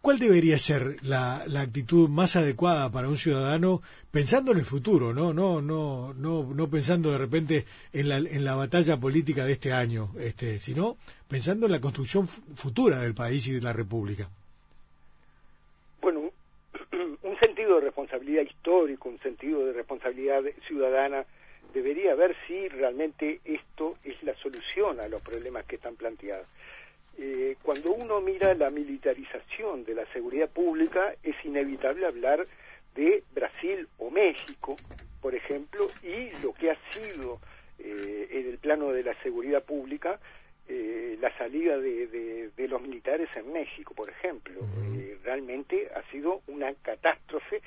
¿cuál 0.00 0.18
debería 0.18 0.58
ser 0.58 0.96
la, 1.02 1.44
la, 1.46 1.60
actitud 1.60 2.08
más 2.08 2.36
adecuada 2.36 2.90
para 2.90 3.08
un 3.08 3.16
ciudadano 3.16 3.82
pensando 4.10 4.52
en 4.52 4.58
el 4.58 4.64
futuro, 4.64 5.12
no, 5.12 5.32
no, 5.32 5.60
no, 5.60 6.14
no, 6.14 6.44
no 6.54 6.70
pensando 6.70 7.10
de 7.10 7.18
repente 7.18 7.64
en 7.92 8.08
la, 8.08 8.16
en 8.18 8.44
la 8.44 8.54
batalla 8.54 8.98
política 8.98 9.44
de 9.44 9.52
este 9.52 9.72
año, 9.72 10.10
este, 10.18 10.60
sino 10.60 10.96
pensando 11.28 11.66
en 11.66 11.72
la 11.72 11.80
construcción 11.80 12.28
futura 12.28 13.00
del 13.00 13.14
país 13.14 13.46
y 13.48 13.52
de 13.52 13.60
la 13.60 13.72
República? 13.72 14.28
sentido 17.40 17.76
de 17.76 17.86
responsabilidad 17.86 18.42
histórico, 18.42 19.08
un 19.08 19.18
sentido 19.20 19.66
de 19.66 19.72
responsabilidad 19.72 20.42
ciudadana, 20.66 21.24
debería 21.72 22.14
ver 22.14 22.36
si 22.46 22.68
realmente 22.68 23.40
esto 23.44 23.96
es 24.04 24.22
la 24.22 24.34
solución 24.36 25.00
a 25.00 25.08
los 25.08 25.22
problemas 25.22 25.64
que 25.64 25.76
están 25.76 25.96
planteados. 25.96 26.46
Eh, 27.18 27.56
cuando 27.62 27.92
uno 27.92 28.20
mira 28.20 28.54
la 28.54 28.70
militarización 28.70 29.84
de 29.84 29.94
la 29.94 30.06
seguridad 30.12 30.48
pública, 30.48 31.14
es 31.22 31.36
inevitable 31.44 32.06
hablar 32.06 32.44
de 32.94 33.22
Brasil 33.34 33.88
o 33.98 34.10
México, 34.10 34.76
por 35.20 35.34
ejemplo, 35.34 35.88
y 36.02 36.30
lo 36.42 36.52
que 36.52 36.70
ha 36.70 36.76
sido 36.92 37.40
eh, 37.78 38.28
en 38.30 38.48
el 38.48 38.58
plano 38.58 38.92
de 38.92 39.02
la 39.02 39.14
seguridad 39.22 39.62
pública 39.62 40.18
eh, 40.68 41.16
la 41.20 41.36
salida 41.36 41.76
de, 41.78 42.06
de, 42.56 42.68
los 42.68 42.80
militares 42.80 43.28
en 43.36 43.52
México, 43.52 43.94
por 43.94 44.08
ejemplo. 44.08 44.60
Eh, 44.94 45.18
realmente 45.24 45.88
ha 45.94 46.02
sido 46.10 46.42
una 46.46 46.72
catástrofe. 46.74 47.60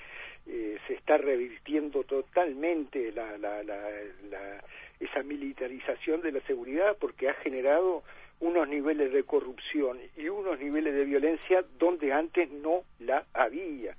Eh, 0.47 0.77
se 0.87 0.93
está 0.93 1.17
revirtiendo 1.17 2.03
totalmente 2.03 3.11
la, 3.11 3.37
la, 3.37 3.63
la, 3.63 4.63
esa 4.99 5.23
militarización 5.23 6.21
de 6.21 6.31
la 6.31 6.41
seguridad 6.41 6.95
porque 6.99 7.29
ha 7.29 7.33
generado 7.35 8.03
unos 8.39 8.67
niveles 8.67 9.11
de 9.11 9.23
corrupción 9.23 9.99
y 10.17 10.27
unos 10.29 10.59
niveles 10.59 10.93
de 10.93 11.05
violencia 11.05 11.63
donde 11.79 12.13
antes 12.13 12.49
no 12.51 12.83
la 12.99 13.25
había. 13.33 13.95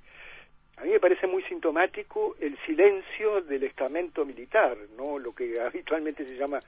A 0.77 0.83
mí 0.83 0.91
me 0.91 0.99
parece 0.99 1.25
muy 1.25 1.41
sintomático 1.43 2.35
el 2.39 2.55
silencio 2.65 3.41
del 3.41 3.63
estamento 3.63 4.23
militar, 4.25 4.77
no 4.95 5.17
lo 5.17 5.33
que 5.33 5.59
habitualmente 5.59 6.25
se 6.25 6.35
llama 6.35 6.59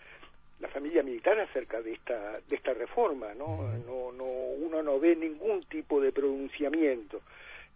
la 0.59 0.67
familia 0.67 1.03
militar 1.03 1.39
acerca 1.39 1.81
de 1.81 1.93
esta 1.93 2.39
de 2.47 2.55
esta 2.55 2.73
reforma 2.73 3.33
no 3.33 3.63
no 3.85 4.11
no 4.11 4.25
uno 4.25 4.83
no 4.83 4.99
ve 4.99 5.15
ningún 5.15 5.63
tipo 5.63 6.01
de 6.01 6.11
pronunciamiento. 6.11 7.21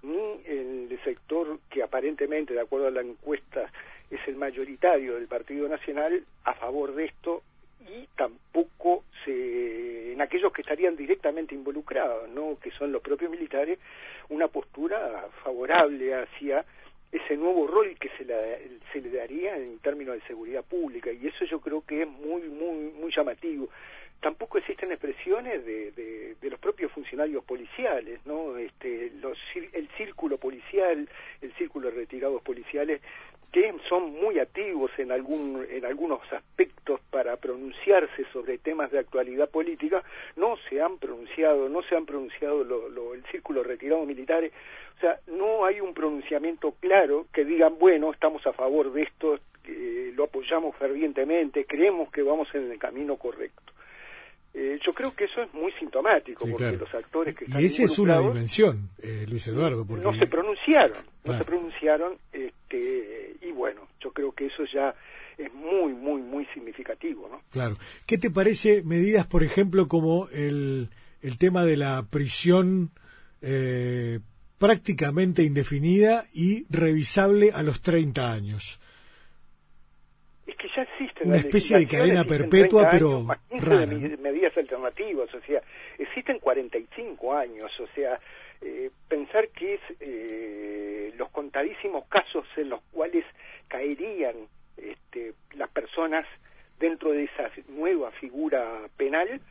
Ni 0.02 0.42
el 0.46 1.00
sector 1.04 1.60
que 1.70 1.82
aparentemente 1.82 2.54
de 2.54 2.60
acuerdo 2.60 2.88
a 2.88 2.92
la 2.92 3.02
encuesta 3.02 3.72
es 4.12 4.20
el 4.28 4.36
mayoritario 4.36 5.16
del 5.16 5.28
Partido 5.28 5.68
Nacional 5.70 6.24
a 6.44 6.54
favor 6.56 6.94
de 6.94 7.06
esto 7.06 7.42
y 7.88 8.08
tampoco 8.16 9.06
se 9.24 10.12
en 10.14 10.22
aquellos 10.22 10.52
que 10.54 10.62
estarían 10.62 10.96
directamente 10.96 11.56
involucrados 11.56 12.30
no 12.30 12.58
que 12.62 12.72
son 12.72 12.92
los 12.92 13.02
propios 13.02 13.32
militares 13.32 13.80
una 14.30 14.48
postura 14.48 15.28
favorable 15.44 16.14
hacia 16.16 16.66
ese 17.14 17.38
nuevo 17.38 17.68
rol 17.68 17.96
que 18.00 18.10
se, 18.18 18.26
se 18.92 19.02
le 19.02 19.10
daría 19.16 19.56
en 19.56 19.78
términos 19.80 20.16
de 20.16 20.28
seguridad 20.28 20.64
pública 20.64 21.12
y 21.12 21.28
eso 21.28 21.46
yo 21.46 21.62
creo 21.62 21.84
que 21.86 22.02
es 22.02 22.08
muy 22.08 22.42
muy 22.42 22.92
muy 22.92 23.12
llamativo. 23.16 23.70
Tampoco 24.20 24.58
existen 24.58 24.92
expresiones 24.92 25.66
de, 25.66 25.92
de, 25.92 26.50
los 26.50 26.60
propios 26.60 26.92
funcionarios 26.92 27.44
policiales 27.44 28.20
no 28.26 28.58
este 28.58 29.12
los 29.22 29.38
el 29.74 29.88
círculo 29.98 30.38
policial 30.38 31.08
el 31.42 31.54
círculo 31.54 31.90
de 31.90 31.98
retirados 31.98 32.42
policiales 32.42 33.02
que 33.52 33.72
son 33.88 34.12
muy 34.20 34.40
activos 34.40 34.92
en 34.98 35.12
algún 35.12 35.66
en 35.70 35.86
algunos 35.86 36.22
aspectos 36.34 37.00
para 37.12 37.38
pronunciarse 37.38 38.26
sobre 38.34 38.58
temas 38.58 38.92
de 38.92 39.00
actualidad 39.00 39.48
política. 39.50 40.04
No 40.36 40.58
se 40.68 40.82
han 40.82 40.98
pronunciado 40.98 41.70
no 41.70 41.84
se 41.84 41.96
han 41.96 42.08
pronunciado 42.08 42.64
lo, 42.64 43.14
el 43.14 43.24
círculo 43.26 43.62
de 43.62 43.70
retirados 43.70 44.08
militares 44.08 44.52
o 44.96 45.00
sea, 45.00 45.20
no 45.28 45.66
hay 45.66 45.82
un 45.82 45.94
pronunciamiento 45.94 46.76
claro 46.80 47.28
que 47.34 47.44
digan, 47.44 47.78
bueno, 47.80 48.12
estamos 48.12 48.46
a 48.48 48.54
favor 48.54 48.92
de 48.94 49.04
esto, 49.04 49.40
lo 50.16 50.26
apoyamos 50.26 50.76
fervientemente, 50.76 51.66
creemos 51.66 52.12
que 52.12 52.22
vamos 52.22 52.48
en 52.54 52.72
el 52.72 52.80
camino 52.80 53.18
correcto. 53.18 53.74
Eh, 54.54 54.80
yo 54.86 54.92
creo 54.94 55.16
que 55.16 55.26
eso 55.26 55.42
es 55.42 55.52
muy 55.54 55.72
sintomático, 55.80 56.46
porque 56.48 56.74
los 56.74 56.94
actores 56.94 57.36
que 57.36 57.46
están 57.46 57.60
Y 57.60 57.66
esa 57.66 57.84
es 57.84 57.98
una 57.98 58.20
dimensión, 58.20 58.90
eh, 59.02 59.26
Luis 59.28 59.48
Eduardo. 59.48 59.86
Porque... 59.86 60.04
No 60.04 60.14
se 60.14 60.28
pronunciaron, 60.28 61.04
no 61.26 61.38
se 61.38 61.44
pronunciaron, 61.44 62.18
este, 62.32 63.36
y 63.42 63.52
bueno, 63.52 63.88
yo 64.00 64.12
creo 64.12 64.32
que 64.32 64.46
eso 64.46 64.64
ya 64.72 64.94
es 65.40 65.52
muy, 65.54 65.94
muy, 65.94 66.22
muy 66.22 66.46
significativo, 66.54 67.28
¿no? 67.32 67.42
Claro. 67.50 67.78
¿Qué 68.06 68.20
te 68.20 68.30
parece 68.30 68.84
medidas, 68.84 69.26
por 69.26 69.44
ejemplo, 69.44 69.88
como 69.88 70.30
el, 70.30 70.90
el 71.24 71.38
tema 71.40 71.66
de 71.66 71.78
la 71.78 72.06
prisión 72.12 72.92
eh, 73.42 74.20
prácticamente 74.64 75.44
indefinida 75.44 76.24
y 76.34 76.66
revisable 76.70 77.52
a 77.54 77.62
los 77.64 77.82
30 77.82 78.32
años. 78.32 78.80
Es 80.48 80.56
que 80.56 80.70
ya 80.74 80.84
existe 80.84 81.26
una 81.26 81.36
especie 81.36 81.80
de 81.80 81.86
cadena 81.86 82.24
perpetua, 82.24 82.88
pero 82.90 83.28
rara. 83.50 83.88
medidas 83.88 84.56
alternativas, 84.56 85.28
o 85.36 85.42
sea, 85.42 85.62
existen 85.98 86.40
45 86.40 87.34
años, 87.34 87.78
o 87.78 87.88
sea, 87.94 88.18
eh, 88.62 88.90
pensar 89.10 89.50
que 89.50 89.74
es 89.74 89.82
eh, 90.00 91.14
los 91.18 91.30
contadísimos 91.32 92.06
casos 92.06 92.46
en 92.56 92.70
los 92.70 92.80
cuales 92.94 93.26
caerían 93.68 94.48
este, 94.78 95.34
las 95.58 95.70
personas 95.72 96.26
dentro 96.80 97.12
de 97.12 97.26
esa 97.26 97.52
nueva 97.68 98.12
figura 98.12 98.88
penal 98.96 99.42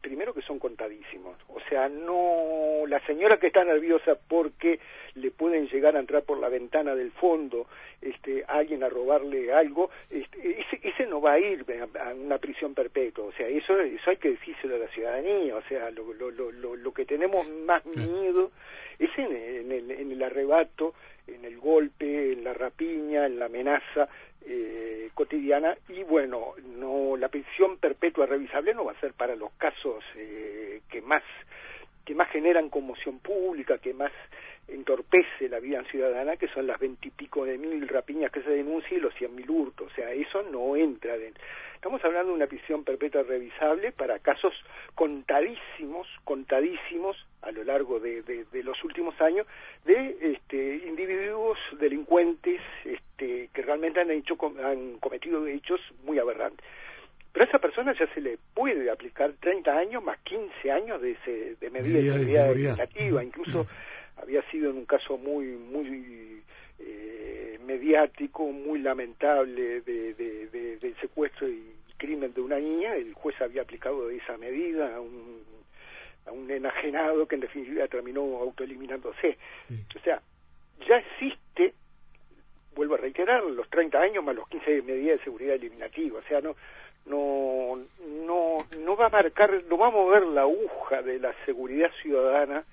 primero 0.00 0.34
que 0.34 0.42
son 0.42 0.58
contadísimos. 0.58 1.36
O 1.48 1.60
sea, 1.68 1.88
no 1.88 2.86
la 2.86 3.00
señora 3.06 3.38
que 3.38 3.48
está 3.48 3.64
nerviosa 3.64 4.18
porque 4.28 4.80
le 5.14 5.30
pueden 5.30 5.68
llegar 5.68 5.96
a 5.96 6.00
entrar 6.00 6.22
por 6.22 6.38
la 6.38 6.48
ventana 6.48 6.94
del 6.94 7.12
fondo 7.12 7.66
este, 8.00 8.44
alguien 8.46 8.82
a 8.84 8.88
robarle 8.88 9.52
algo, 9.52 9.90
este, 10.10 10.64
ese, 10.82 11.06
no 11.06 11.20
va 11.20 11.32
a 11.32 11.38
ir 11.38 11.64
a, 12.00 12.14
una 12.14 12.38
prisión 12.38 12.74
perpetua. 12.74 13.24
O 13.24 13.32
sea, 13.32 13.48
eso, 13.48 13.78
eso 13.80 14.10
hay 14.10 14.16
que 14.16 14.30
decírselo 14.30 14.76
a 14.76 14.78
la 14.78 14.88
ciudadanía. 14.88 15.56
O 15.56 15.62
sea, 15.62 15.90
lo, 15.90 16.12
lo, 16.12 16.30
lo, 16.30 16.76
lo 16.76 16.92
que 16.92 17.04
tenemos 17.04 17.48
más 17.48 17.84
miedo 17.86 18.50
es 18.98 19.10
en, 19.16 19.34
en, 19.34 19.72
el, 19.72 19.90
en 19.90 20.12
el 20.12 20.22
arrebato, 20.22 20.94
en 21.26 21.44
el 21.44 21.58
golpe, 21.58 22.32
en 22.32 22.44
la 22.44 22.52
rapiña, 22.52 23.26
en 23.26 23.38
la 23.38 23.46
amenaza 23.46 24.08
eh, 24.46 25.10
cotidiana 25.14 25.76
y 25.88 26.02
bueno, 26.02 26.54
no 26.76 27.16
la 27.16 27.28
prisión 27.28 27.78
perpetua 27.78 28.26
revisable 28.26 28.74
no 28.74 28.84
va 28.84 28.92
a 28.92 29.00
ser 29.00 29.12
para 29.12 29.36
los 29.36 29.52
casos 29.52 30.04
eh, 30.16 30.80
que 30.90 31.00
más 31.02 31.22
que 32.04 32.14
más 32.14 32.28
generan 32.28 32.68
conmoción 32.68 33.18
pública, 33.20 33.78
que 33.78 33.94
más 33.94 34.12
entorpece 34.68 35.48
la 35.48 35.58
vida 35.58 35.82
ciudadana, 35.84 36.36
que 36.36 36.48
son 36.48 36.66
las 36.66 36.78
veintipico 36.78 37.44
de 37.44 37.58
mil 37.58 37.88
rapiñas 37.88 38.30
que 38.30 38.42
se 38.42 38.50
denuncian 38.50 38.98
y 38.98 39.02
los 39.02 39.14
cien 39.14 39.34
mil 39.34 39.48
hurtos. 39.50 39.90
O 39.90 39.94
sea, 39.94 40.12
eso 40.12 40.42
no 40.42 40.76
entra 40.76 41.16
dentro. 41.16 41.42
Estamos 41.74 42.04
hablando 42.04 42.30
de 42.30 42.36
una 42.36 42.46
prisión 42.46 42.84
perpetua 42.84 43.22
revisable 43.22 43.92
para 43.92 44.18
casos 44.18 44.54
contadísimos, 44.94 46.08
contadísimos 46.24 47.16
a 47.44 47.52
lo 47.52 47.64
largo 47.64 48.00
de, 48.00 48.46
los 48.62 48.82
últimos 48.84 49.20
años 49.20 49.46
de 49.84 50.16
este, 50.20 50.76
individuos 50.86 51.58
delincuentes 51.78 52.60
este, 52.84 53.50
que 53.52 53.62
realmente 53.62 54.00
han 54.00 54.10
hecho 54.10 54.36
han 54.62 54.98
cometido 54.98 55.46
hechos 55.46 55.80
muy 56.04 56.18
aberrantes. 56.18 56.64
Pero 57.32 57.44
a 57.44 57.48
esa 57.48 57.58
persona 57.58 57.94
ya 57.98 58.06
se 58.14 58.20
le 58.20 58.38
puede 58.54 58.90
aplicar 58.90 59.32
30 59.40 59.76
años 59.76 60.04
más 60.04 60.18
15 60.20 60.70
años 60.70 61.02
de, 61.02 61.12
ese, 61.12 61.56
de 61.60 61.70
medida, 61.70 62.16
de 62.16 62.26
seguridad 62.26 63.22
Incluso 63.22 63.66
había 64.16 64.42
sido 64.50 64.70
en 64.70 64.78
un 64.78 64.86
caso 64.86 65.18
muy 65.18 65.46
muy 65.46 66.42
eh, 66.78 67.58
mediático, 67.66 68.44
muy 68.44 68.78
lamentable 68.78 69.80
de, 69.80 70.14
de, 70.14 70.78
del 70.78 70.96
secuestro 71.00 71.48
y 71.48 71.74
crimen 71.96 72.32
de 72.32 72.40
una 72.40 72.58
niña. 72.58 72.94
El 72.94 73.14
juez 73.14 73.34
había 73.40 73.62
aplicado 73.62 74.10
esa 74.10 74.36
medida 74.38 74.94
a 74.94 75.00
un, 75.00 75.42
a 76.26 76.32
un 76.32 76.50
enajenado 76.50 77.26
que 77.26 77.34
en 77.34 77.42
definitiva 77.42 77.86
terminó 77.88 78.22
autoeliminándose. 78.38 79.38
O 79.94 80.00
sea, 80.00 80.20
ya 80.88 80.96
existe 80.96 81.74
vuelvo 82.74 82.94
a 82.94 82.98
reiterar, 82.98 83.42
los 83.44 83.68
30 83.70 83.98
años 83.98 84.24
más 84.24 84.34
los 84.34 84.48
15 84.48 84.70
de 84.70 84.82
medidas 84.82 85.18
de 85.18 85.24
seguridad 85.24 85.54
eliminativa. 85.54 86.18
O 86.18 86.22
sea, 86.22 86.40
no, 86.40 86.56
no, 87.06 87.78
no, 88.26 88.58
no 88.78 88.96
va 88.96 89.06
a 89.06 89.10
marcar, 89.10 89.62
no 89.68 89.78
va 89.78 89.88
a 89.88 89.92
mover 89.92 90.24
la 90.26 90.42
aguja 90.42 91.02
de 91.02 91.18
la 91.18 91.34
seguridad 91.44 91.90
ciudadana. 92.02 92.64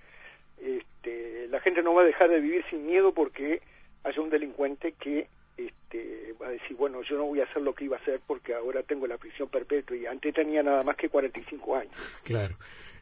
Este, 0.60 1.48
la 1.50 1.60
gente 1.60 1.81
no 1.81 1.93
va 1.93 2.03
a 2.03 2.05
dejar 2.05 2.29
de 2.29 2.39
vivir 2.39 2.63
sin 2.70 2.86
miedo 2.86 3.13
porque 3.13 3.62
haya 4.03 4.22
un 4.22 4.29
delincuente 4.29 4.93
que 4.93 5.27
este, 5.58 6.34
va 6.41 6.48
a 6.48 6.51
decir, 6.51 6.75
bueno, 6.77 7.01
yo 7.03 7.17
no 7.17 7.25
voy 7.25 7.41
a 7.41 7.46
hacer 7.46 7.62
lo 7.62 7.74
que 7.74 7.86
iba 7.86 7.98
a 7.98 8.00
hacer 8.00 8.20
porque 8.25 8.53
ahora 8.53 8.84
tengo 8.84 9.08
la 9.08 9.17
prisión 9.17 9.50
perpetua 9.50 9.96
y 9.96 10.05
antes 10.05 10.34
tenía 10.34 10.63
nada 10.63 10.84
más 10.84 10.96
que 10.96 11.10
45 11.10 11.75
años. 11.75 12.22
Claro. 12.24 12.55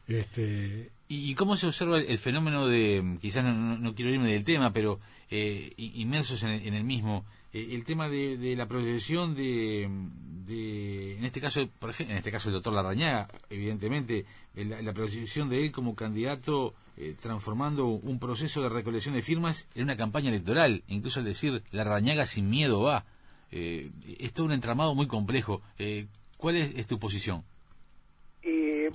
Este... 0.06 0.90
¿Y, 1.08 1.34
cómo 1.34 1.56
se 1.56 1.66
observa 1.66 1.98
el, 1.98 2.18
fenómeno 2.18 2.68
de, 2.68 3.18
quizás 3.20 3.44
no, 3.44 3.94
quiero 3.96 4.12
irme 4.12 4.28
del 4.28 4.44
tema, 4.44 4.72
pero 4.72 5.00
eh, 5.28 5.72
inmersos 5.76 6.44
en 6.44 6.50
en 6.50 6.74
el 6.74 6.84
mismo, 6.84 7.24
eh, 7.52 7.70
el 7.72 7.84
tema 7.84 8.08
de, 8.08 8.54
la 8.56 8.66
proyección 8.66 9.34
de, 9.34 9.82
en 9.82 11.24
este 11.24 11.40
caso, 11.40 11.68
por 11.80 11.90
ejemplo, 11.90 12.12
en 12.12 12.18
este 12.18 12.30
caso 12.30 12.48
el 12.48 12.54
doctor 12.54 12.72
Larrañaga, 12.74 13.28
evidentemente, 13.50 14.24
la, 14.54 14.82
la 14.82 14.92
proyección 14.92 15.48
de 15.48 15.64
él 15.64 15.72
como 15.72 15.96
candidato 15.96 16.74
eh, 17.02 17.16
transformando 17.18 17.86
un 17.86 18.18
proceso 18.18 18.60
de 18.60 18.68
recolección 18.68 19.14
de 19.14 19.22
firmas 19.22 19.66
en 19.74 19.84
una 19.84 19.96
campaña 19.96 20.28
electoral, 20.28 20.82
incluso 20.86 21.20
al 21.20 21.24
decir 21.24 21.62
Larrañaga 21.70 22.26
sin 22.26 22.50
miedo 22.50 22.82
va. 22.82 23.06
Eh, 23.50 23.90
es 24.18 24.34
todo 24.34 24.44
un 24.44 24.52
entramado 24.52 24.94
muy 24.94 25.06
complejo. 25.06 25.62
Eh, 25.78 26.08
¿Cuál 26.36 26.56
es, 26.56 26.86
tu 26.86 26.98
posición? 26.98 27.42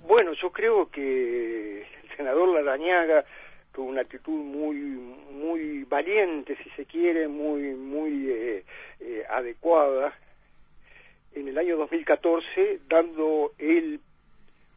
Bueno, 0.04 0.34
yo 0.34 0.52
creo 0.52 0.90
que 0.90 1.82
el 1.82 2.18
senador 2.18 2.50
Larrañaga 2.50 3.26
tuvo 3.74 3.90
una 3.90 4.02
actitud 4.02 4.44
muy 4.44 4.76
muy 4.76 5.84
valiente 5.84 6.58
si 6.64 6.70
se 6.72 6.86
quiere 6.86 7.28
muy 7.28 7.76
muy 7.76 8.30
eh, 8.30 8.64
eh, 9.02 9.24
adecuada 9.30 10.14
en 11.34 11.48
el 11.50 11.58
año 11.58 11.78
2014 11.78 12.80
dando 12.88 13.52
él 13.58 14.00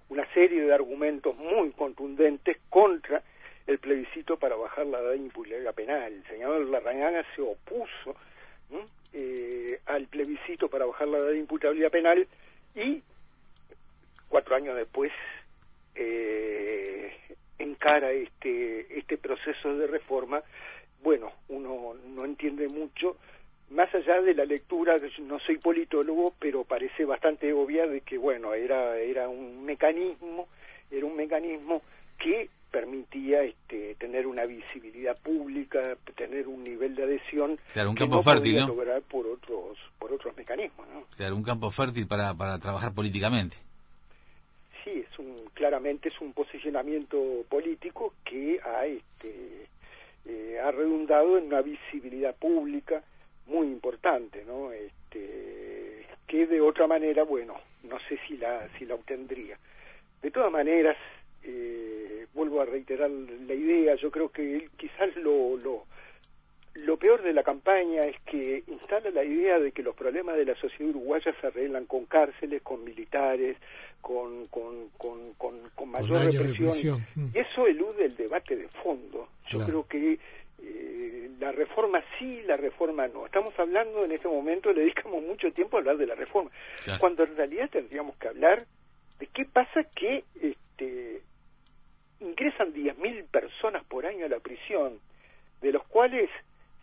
una 0.08 0.26
serie 0.34 0.62
de 0.62 0.75
argumentos 0.75 1.37
muy 1.37 1.70
contundentes 1.72 2.56
contra 2.68 3.22
el 3.66 3.78
plebiscito 3.78 4.37
para 4.38 4.56
bajar 4.56 4.87
la 4.87 4.98
edad 4.98 5.10
de 5.10 5.18
imputabilidad 5.18 5.75
penal. 5.75 6.12
El 6.12 6.25
señor 6.25 6.66
Larrañaga 6.66 7.25
se 7.37 7.42
opuso 7.42 8.16
eh, 9.12 9.80
al 9.87 10.06
plebiscito 10.06 10.68
para 10.68 10.87
bajar 10.87 11.08
la 11.08 11.18
edad 11.18 11.30
de 11.30 11.38
imputabilidad 11.38 11.90
penal 11.90 12.26
y 12.75 13.02
años 14.58 14.76
después 14.76 15.10
eh, 15.94 17.12
encara 17.58 18.12
este, 18.12 18.99
este 18.99 19.16
proceso 19.16 19.75
de 19.76 19.86
reforma, 19.86 20.42
bueno, 21.02 21.32
uno 21.49 21.94
no 21.94 22.25
entiende 22.25 22.68
mucho, 22.68 23.16
más 23.71 23.92
allá 23.94 24.21
de 24.21 24.34
la 24.34 24.44
lectura, 24.44 24.97
no 25.21 25.38
soy 25.40 25.58
politólogo, 25.58 26.34
pero 26.38 26.64
parece 26.64 27.04
bastante 27.04 27.52
obvia 27.52 27.86
de 27.86 28.00
que, 28.00 28.18
bueno, 28.18 28.54
era, 28.54 28.97
era 28.99 29.28
un 29.28 29.64
mecanismo, 29.64 30.49
era 30.90 31.06
un 31.06 31.16
mecanismo 31.16 31.82
que 32.18 32.49
permitía 32.71 33.42
este, 33.42 33.94
tener 33.94 34.26
una 34.26 34.44
visibilidad 34.44 35.16
pública, 35.18 35.97
tener 36.16 36.49
un 36.49 36.62
nivel 36.64 36.94
de 36.94 37.04
adhesión 37.04 37.58
claro, 37.73 37.90
un 37.90 37.97
campo 37.97 38.23
fértil, 38.23 38.58
¿no? 38.58 38.68
lograr 38.68 39.02
por 39.02 39.26
otros, 39.26 39.78
por 39.99 40.12
otros 40.12 40.36
mecanismos. 40.36 40.86
¿no? 40.88 41.04
Claro, 41.16 41.36
un 41.36 41.42
campo 41.42 41.71
fértil 41.71 42.06
para, 42.06 42.34
para 42.34 42.58
trabajar 42.58 42.92
políticamente 42.92 43.56
es 44.88 45.18
un, 45.18 45.36
claramente 45.54 46.08
es 46.08 46.20
un 46.20 46.32
posicionamiento 46.32 47.44
político 47.48 48.14
que 48.24 48.60
ha, 48.64 48.86
este, 48.86 49.66
eh, 50.26 50.58
ha 50.62 50.70
redundado 50.70 51.38
en 51.38 51.46
una 51.46 51.62
visibilidad 51.62 52.34
pública 52.36 53.02
muy 53.46 53.66
importante, 53.66 54.44
¿no? 54.44 54.72
Este, 54.72 56.06
que 56.26 56.46
de 56.46 56.60
otra 56.60 56.86
manera, 56.86 57.22
bueno, 57.22 57.54
no 57.84 57.98
sé 58.08 58.18
si 58.26 58.36
la, 58.36 58.68
si 58.78 58.84
la 58.84 58.94
obtendría. 58.94 59.58
De 60.22 60.30
todas 60.30 60.52
maneras, 60.52 60.96
eh, 61.42 62.26
vuelvo 62.34 62.60
a 62.60 62.66
reiterar 62.66 63.10
la 63.10 63.54
idea, 63.54 63.94
yo 63.94 64.10
creo 64.10 64.30
que 64.30 64.68
quizás 64.76 65.14
lo, 65.16 65.56
lo, 65.56 65.86
lo 66.84 66.97
peor 66.97 67.23
de 67.23 67.32
la 67.32 67.43
campaña 67.43 68.02
es 68.04 68.21
que 68.23 68.62
instala 68.67 69.10
la 69.10 69.25
idea 69.25 69.58
de 69.58 69.73
que 69.73 69.82
los 69.82 69.95
problemas 69.95 70.36
de 70.36 70.45
la 70.45 70.54
sociedad 70.56 70.91
uruguaya 70.91 71.34
se 71.41 71.47
arreglan 71.47 71.86
con 71.86 72.06
cárceles, 72.06 72.62
con 72.62 72.84
militares, 72.84 73.56
con, 74.00 74.47
con, 74.49 74.88
con, 74.97 75.91
mayor 75.91 76.26
represión. 76.26 77.00
Mm. 77.14 77.28
Y 77.34 77.38
eso 77.38 77.67
elude 77.67 78.04
el 78.04 78.17
debate 78.17 78.56
de 78.56 78.69
fondo. 78.69 79.28
Yo 79.49 79.64
creo 79.64 79.86
que 79.86 80.19
eh, 80.62 81.30
la 81.41 81.52
reforma 81.52 82.02
sí, 82.19 82.43
la 82.47 82.56
reforma 82.56 83.08
no. 83.08 83.26
Estamos 83.26 83.58
hablando 83.58 84.04
en 84.04 84.12
este 84.12 84.28
momento, 84.28 84.73
le 84.73 84.82
dedicamos 84.82 85.23
mucho 85.23 85.50
tiempo 85.52 85.76
a 85.76 85.80
hablar 85.80 85.97
de 85.97 86.06
la 86.06 86.14
reforma, 86.14 86.50
cuando 87.00 87.25
en 87.25 87.36
realidad 87.36 87.71
tendríamos 87.71 88.17
que 88.17 88.28
hablar 88.28 88.64
de 89.19 89.26
qué 89.28 89.45
pasa 89.47 89.84
que 89.95 90.25
este, 90.41 91.23
ingresan 92.21 92.73
10.000 92.73 93.25
personas 93.28 93.84
por 93.86 94.06
año 94.06 94.26
a 94.26 94.28
la 94.28 94.41
prisión, 94.41 95.00
de 95.60 95.73
los 95.73 95.84
cuales 95.88 96.28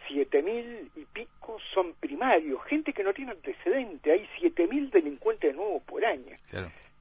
siete 0.07 0.41
mil 0.41 0.89
y 0.95 1.05
pico 1.05 1.57
son 1.73 1.93
primarios, 1.93 2.63
gente 2.65 2.93
que 2.93 3.03
no 3.03 3.13
tiene 3.13 3.31
antecedente, 3.31 4.11
hay 4.11 4.27
siete 4.39 4.67
mil 4.67 4.89
delincuentes 4.89 5.55
nuevos 5.55 5.83
por 5.83 6.05
año. 6.05 6.35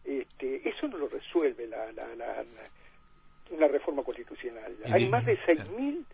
Este, 0.04 0.68
eso 0.68 0.88
no 0.88 0.98
lo 0.98 1.08
resuelve 1.08 1.66
la, 1.66 1.90
la, 1.92 2.14
la, 2.14 2.44
una 3.50 3.68
reforma 3.68 4.02
constitucional. 4.02 4.76
hay 4.92 5.08
más 5.08 5.24
de 5.24 5.38
seis 5.46 5.66
mil 5.70 6.04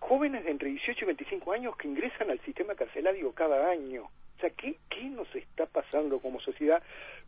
jóvenes 0.00 0.44
de 0.44 0.50
entre 0.50 0.70
18 0.70 1.04
y 1.04 1.06
25 1.06 1.52
años 1.52 1.76
que 1.76 1.86
ingresan 1.86 2.30
al 2.30 2.40
sistema 2.40 2.74
carcelario 2.74 3.32
cada 3.32 3.70
año. 3.70 4.04
O 4.04 4.40
sea, 4.40 4.50
¿qué, 4.50 4.76
qué 4.88 5.04
nos 5.04 5.32
está 5.34 5.66
pasando 5.66 6.18
como 6.18 6.40
sociedad? 6.40 6.82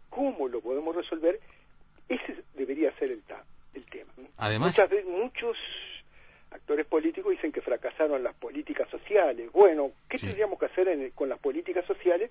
¿Cómo 0.08 0.48
lo 0.48 0.60
podemos 0.60 0.96
resolver? 0.96 1.38
Ese 2.08 2.42
debería 2.54 2.90
ser 2.98 3.12
el, 3.12 3.22
el 3.74 3.84
tema. 3.86 4.12
Además, 4.38 4.78
muchos 5.06 5.56
actores 6.50 6.86
políticos 6.86 7.32
dicen 7.32 7.52
que 7.52 7.60
fracasaron 7.60 8.22
las 8.22 8.34
políticas 8.34 8.88
sociales. 8.90 9.50
Bueno, 9.52 9.92
¿qué 10.08 10.18
tendríamos 10.18 10.58
que 10.58 10.66
hacer 10.66 11.12
con 11.14 11.28
las 11.28 11.38
políticas 11.38 11.84
sociales 11.86 12.30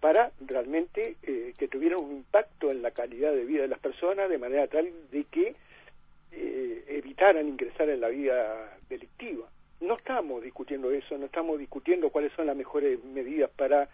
para 0.00 0.30
realmente 0.40 1.16
eh, 1.22 1.54
que 1.58 1.68
tuvieran 1.68 2.00
un 2.00 2.12
impacto 2.12 2.70
en 2.70 2.82
la 2.82 2.90
calidad 2.90 3.32
de 3.32 3.44
vida 3.44 3.62
de 3.62 3.68
las 3.68 3.78
personas 3.78 4.28
de 4.28 4.38
manera 4.38 4.66
tal 4.68 4.90
de 5.10 5.24
que 5.24 5.54
eh, 6.32 6.84
evitaran 6.88 7.48
ingresar 7.48 7.88
en 7.88 8.00
la 8.00 8.08
vida 8.08 8.76
delictiva? 8.88 9.48
No 9.80 9.94
estamos 9.96 10.42
discutiendo 10.42 10.90
eso, 10.90 11.18
no 11.18 11.26
estamos 11.26 11.58
discutiendo 11.58 12.10
cuáles 12.10 12.32
son 12.32 12.46
las 12.46 12.56
mejores 12.56 13.02
medidas 13.04 13.50
para 13.50 13.88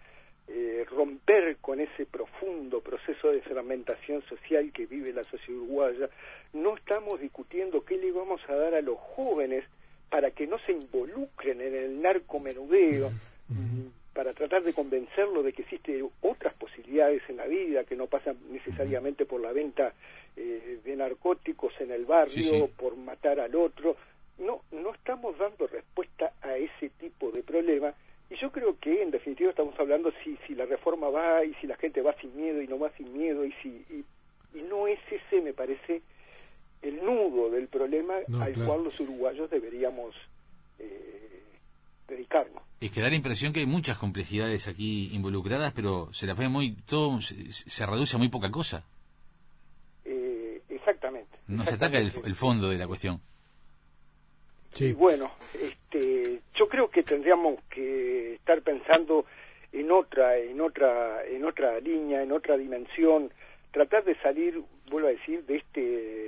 eh, 0.47 0.85
romper 0.89 1.57
con 1.61 1.79
ese 1.79 2.05
profundo 2.05 2.81
proceso 2.81 3.31
de 3.31 3.41
fragmentación 3.41 4.21
social 4.23 4.71
que 4.73 4.85
vive 4.85 5.13
la 5.13 5.23
sociedad 5.23 5.61
uruguaya, 5.61 6.09
no 6.51 6.75
estamos 6.75 7.21
discutiendo 7.21 7.85
qué 7.85 7.97
le 7.97 8.11
vamos 8.11 8.41
a 8.49 8.55
dar 8.55 8.75
a 8.75 8.81
los 8.81 8.97
jóvenes 8.97 9.63
para 10.09 10.31
que 10.31 10.45
no 10.45 10.59
se 10.59 10.73
involucren 10.73 11.61
en 11.61 11.73
el 11.73 11.99
narcomenudeo, 11.99 13.09
para 14.13 14.33
tratar 14.33 14.63
de 14.63 14.73
convencerlo 14.73 15.43
de 15.43 15.53
que 15.53 15.61
existen 15.63 16.07
otras 16.21 16.53
posibilidades 16.55 17.23
en 17.29 17.37
la 17.37 17.47
vida, 17.47 17.85
que 17.85 17.95
no 17.95 18.07
pasan 18.07 18.37
necesariamente 18.51 19.25
por 19.25 19.41
la 19.41 19.53
venta 19.53 19.93
eh, 20.35 20.79
de 20.83 20.95
en 21.79 21.91
el 21.91 22.05
barrio, 22.05 22.67
por 22.77 22.95
matar 22.95 23.39
al 23.39 23.55
otro. 23.55 23.95
No, 24.39 24.61
no 24.71 24.93
estamos 24.93 25.37
dando 25.37 25.67
respuesta 25.67 26.33
a 26.41 26.57
ese 26.57 26.89
tipo 26.89 27.31
de 27.31 27.43
problema 27.43 27.93
y 28.33 28.35
yo 28.37 28.51
creo 28.51 28.77
que 28.79 29.03
en 29.03 29.11
definitiva 29.11 29.51
estamos 29.51 29.79
hablando 29.79 30.11
si, 30.23 30.37
si 30.47 30.55
la 30.55 30.65
reforma 30.65 31.09
va 31.09 31.45
y 31.45 31.53
si 31.55 31.67
la 31.67 31.75
gente 31.75 32.01
va 32.01 32.15
sin 32.19 32.35
miedo 32.35 32.61
y 32.61 32.67
no 32.67 32.79
va 32.79 32.91
sin 32.97 33.15
miedo 33.15 33.45
y 33.45 33.51
si 33.61 33.69
y, 33.89 34.05
no 34.69 34.87
es 34.87 34.99
ese, 35.09 35.41
me 35.41 35.53
parece, 35.53 36.01
el 36.81 37.03
nudo 37.03 37.49
del 37.49 37.67
problema 37.67 38.15
al 38.39 38.53
cual 38.65 38.83
los 38.83 38.99
uruguayos 38.99 39.49
deberíamos 39.49 40.15
eh, 40.79 41.43
dedicarnos. 42.07 42.61
Es 42.79 42.91
que 42.91 43.01
da 43.01 43.09
la 43.09 43.15
impresión 43.15 43.53
que 43.53 43.61
hay 43.61 43.65
muchas 43.65 43.97
complejidades 43.97 44.67
aquí 44.67 45.09
involucradas, 45.13 45.73
pero 45.73 46.13
se 46.13 46.27
la 46.27 46.33
ve 46.33 46.49
muy, 46.49 46.73
todo 46.85 47.19
se, 47.21 47.85
reduce 47.85 48.15
a 48.15 48.19
muy 48.19 48.29
poca 48.29 48.51
cosa. 48.51 48.83
Es 51.47 51.59
Exactamente. 51.59 51.63
No 51.63 51.65
se 51.65 51.75
ataca 51.75 51.97
el, 51.97 52.11
el 52.25 52.35
fondo 52.35 52.69
de 52.69 52.77
la 52.77 52.87
cuestión. 52.87 53.21
Sí. 54.73 54.85
Y 54.85 54.93
bueno, 54.93 55.31
este, 55.61 56.41
yo 56.55 56.67
creo 56.67 56.89
que 56.89 57.03
tendríamos 57.03 57.59
que 57.69 58.35
estar 58.35 58.61
pensando 58.61 59.25
en 59.71 59.91
otra, 59.91 60.37
en 60.37 60.61
otra, 60.61 61.25
en 61.25 61.45
otra 61.45 61.79
línea, 61.79 62.23
en 62.23 62.31
otra 62.31 62.57
dimensión, 62.57 63.31
tratar 63.71 64.03
de 64.03 64.15
salir, 64.21 64.61
vuelvo 64.89 65.07
a 65.07 65.11
decir, 65.11 65.43
de 65.45 65.57
este, 65.57 65.81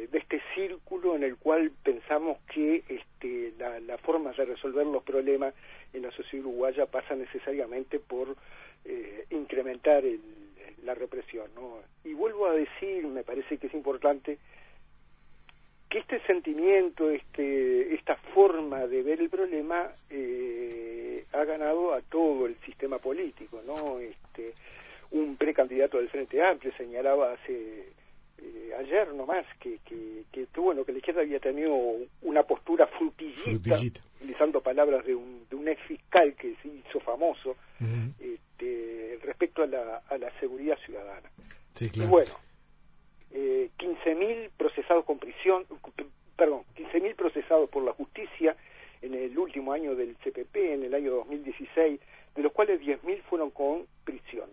de 0.08 0.17
este 0.17 0.41
círculo 0.54 1.15
en 1.15 1.23
el 1.23 1.38
cual 1.38 1.71
pensamos 1.84 2.38
que 2.54 2.84
este, 2.88 3.54
la, 3.58 3.80
la 3.80 3.97
forma 3.99 4.32
de 4.32 4.45
resolver 4.45 4.86
los 4.86 5.04
problemas 5.04 5.54
en 5.93 6.04
la 6.04 6.12
sociedad 6.12 6.45
uruguaya 6.45 6.86
pasa 6.88 7.15
necesariamente 7.15 7.99
por 7.99 8.36
eh, 8.84 9.25
incrementar 9.32 10.06
el, 10.06 10.19
la 10.84 10.93
represión, 10.93 11.49
¿no? 11.56 11.80
Y 12.04 12.13
vuelvo 12.13 12.47
a 12.47 12.54
decir, 12.54 13.06
me 13.08 13.23
parece 13.23 13.58
que 13.58 13.67
es 13.67 13.73
importante 13.73 14.38
que 15.95 15.99
este 15.99 16.27
sentimiento, 16.27 17.10
este, 17.10 17.93
esta 17.95 18.17
forma 18.34 18.86
de 18.86 19.01
ver 19.01 19.21
el 19.21 19.29
problema 19.29 19.89
eh, 20.10 21.23
ha 21.31 21.45
ganado 21.45 21.93
a 21.93 22.01
todo 22.01 22.47
el 22.47 22.58
sistema 22.65 22.97
político, 22.97 23.62
¿no? 23.65 23.99
Este, 23.99 24.53
un 25.12 25.38
precandidato 25.38 25.97
del 25.97 26.10
Frente 26.10 26.43
Amplio 26.43 26.73
señalaba 26.75 27.31
hace 27.31 27.93
eh, 28.39 28.71
ayer 28.77 29.13
nomás 29.13 29.45
que, 29.58 29.79
que, 29.86 30.23
que, 30.34 30.47
bueno 30.58 30.84
que 30.84 30.91
la 30.91 30.97
izquierda 30.97 31.21
había 31.21 31.39
tenido 31.39 31.73
una 32.23 32.43
postura 32.43 32.88
frutillita, 32.88 33.79
utilizando 34.17 34.60
palabras 34.60 35.05
de 35.05 35.15
un, 35.15 35.45
de 35.49 35.55
un 35.55 35.65
ex 35.69 35.81
fiscal 35.84 36.34
que 36.34 36.55
se 36.62 36.67
hizo 36.67 36.99
famoso 36.99 37.55
este, 38.19 39.19
respecto 39.23 39.63
a 39.63 39.67
la, 39.67 40.01
a 40.10 40.17
la 40.17 40.29
seguridad 40.41 40.77
ciudadana. 40.86 41.29
Sí, 41.73 41.89
claro. 41.89 42.08
Y 42.08 42.12
bueno, 42.12 42.31
eh, 43.36 43.69
15.000 43.78 44.50
procesados 44.58 45.04
con 45.04 45.19
prisión, 45.19 45.65
perdón, 46.38 46.63
15.000 46.78 47.15
procesados 47.15 47.69
por 47.69 47.84
la 47.84 47.91
justicia 47.91 48.56
en 49.02 49.13
el 49.13 49.38
último 49.38 49.74
año 49.74 49.93
del 49.93 50.15
CPP, 50.15 50.56
en 50.56 50.84
el 50.84 50.93
año 50.93 51.12
2016, 51.12 52.00
de 52.34 52.41
los 52.41 52.54
cuales 52.54 52.80
10.000 52.80 53.21
fueron 53.24 53.52
con 53.52 53.88
prisión. 54.06 54.50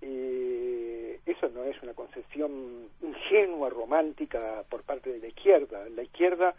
Eh, 0.00 1.20
eso 1.26 1.50
no 1.50 1.64
es 1.64 1.80
una 1.82 1.92
concepción 1.92 2.88
ingenua, 3.02 3.68
romántica 3.68 4.64
por 4.70 4.82
parte 4.82 5.12
de 5.12 5.18
la 5.18 5.28
izquierda. 5.28 5.86
La 5.90 6.02
izquierda 6.02 6.54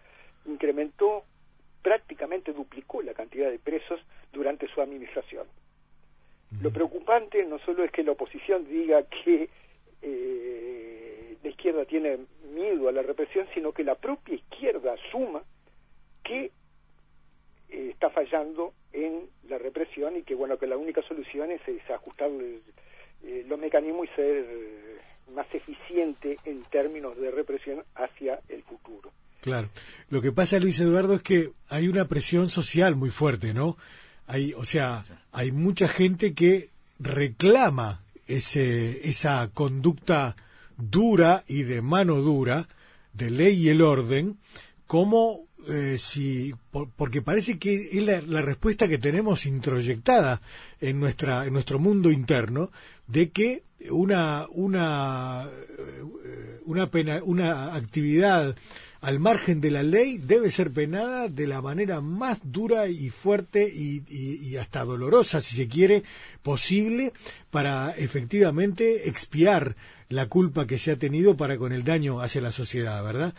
incrementó, 0.45 1.23
prácticamente 1.81 2.53
duplicó 2.53 3.01
la 3.01 3.15
cantidad 3.15 3.49
de 3.49 3.57
presos 3.57 3.99
durante 4.31 4.67
su 4.67 4.79
administración. 4.79 5.47
Lo 6.61 6.71
preocupante 6.71 7.43
no 7.45 7.57
solo 7.59 7.83
es 7.83 7.91
que 7.91 8.03
la 8.03 8.11
oposición 8.11 8.67
diga 8.67 9.03
que 9.03 9.49
eh, 10.01 10.70
la 11.43 11.49
izquierda 11.49 11.85
tiene 11.85 12.19
miedo 12.53 12.89
a 12.89 12.91
la 12.91 13.01
represión, 13.01 13.47
sino 13.53 13.71
que 13.71 13.83
la 13.83 13.95
propia 13.95 14.35
izquierda 14.35 14.93
asuma 14.93 15.41
que 16.23 16.51
eh, 17.69 17.89
está 17.91 18.09
fallando 18.09 18.73
en 18.93 19.29
la 19.49 19.57
represión 19.57 20.17
y 20.17 20.23
que 20.23 20.35
bueno 20.35 20.57
que 20.57 20.67
la 20.67 20.77
única 20.77 21.01
solución 21.03 21.51
es, 21.51 21.61
ajustar 21.89 22.29
eh, 22.29 23.45
los 23.47 23.59
mecanismos 23.59 24.07
y 24.11 24.15
ser 24.15 24.45
más 25.33 25.47
eficiente 25.53 26.37
en 26.45 26.63
términos 26.63 27.17
de 27.17 27.31
represión 27.31 27.83
hacia 27.95 28.39
el 28.49 28.63
futuro. 28.63 29.11
Claro. 29.41 29.69
Lo 30.09 30.21
que 30.21 30.31
pasa, 30.31 30.59
Luis 30.59 30.79
Eduardo, 30.79 31.15
es 31.15 31.21
que 31.23 31.51
hay 31.69 31.87
una 31.87 32.07
presión 32.07 32.49
social 32.49 32.95
muy 32.95 33.09
fuerte, 33.09 33.53
¿no? 33.53 33.77
Hay, 34.27 34.53
o 34.53 34.65
sea, 34.65 35.03
hay 35.31 35.51
mucha 35.51 35.87
gente 35.87 36.33
que 36.33 36.69
reclama 36.99 38.03
ese, 38.27 39.07
esa 39.07 39.49
conducta 39.53 40.35
dura 40.77 41.43
y 41.47 41.63
de 41.63 41.81
mano 41.81 42.15
dura 42.17 42.67
de 43.13 43.29
ley 43.29 43.63
y 43.63 43.69
el 43.69 43.81
orden 43.81 44.37
como 44.87 45.47
eh, 45.67 45.97
si 45.99 46.55
porque 46.95 47.21
parece 47.21 47.59
que 47.59 47.89
es 47.91 48.03
la, 48.27 48.41
respuesta 48.41 48.87
que 48.87 48.97
tenemos 48.97 49.45
introyectada 49.45 50.41
en 50.79 50.99
nuestra 50.99 51.45
en 51.45 51.53
nuestro 51.53 51.77
mundo 51.77 52.11
interno 52.11 52.71
de 53.07 53.29
que 53.29 53.63
una 53.91 54.47
una 54.49 55.47
eh, 55.77 56.59
una 56.65 56.89
pena 56.89 57.21
una 57.23 57.75
actividad 57.75 58.55
al 59.01 59.19
margen 59.19 59.61
de 59.61 59.71
la 59.71 59.81
ley 59.81 60.19
debe 60.19 60.51
ser 60.51 60.71
penada 60.71 61.27
de 61.27 61.47
la 61.47 61.61
manera 61.61 62.01
más 62.01 62.39
dura 62.43 62.87
y 62.87 63.09
fuerte 63.09 63.67
y, 63.67 64.55
hasta 64.57 64.85
dolorosa, 64.85 65.41
si 65.41 65.55
se 65.55 65.67
quiere, 65.67 66.03
posible 66.43 67.11
para 67.49 67.91
efectivamente 67.91 69.09
expiar 69.09 69.75
la 70.07 70.27
culpa 70.27 70.67
que 70.67 70.77
se 70.77 70.91
ha 70.91 70.97
tenido 70.97 71.35
para 71.35 71.57
con 71.57 71.73
el 71.73 71.83
daño 71.83 72.21
hacia 72.21 72.41
la 72.41 72.51
sociedad, 72.51 73.03
¿verdad? 73.03 73.33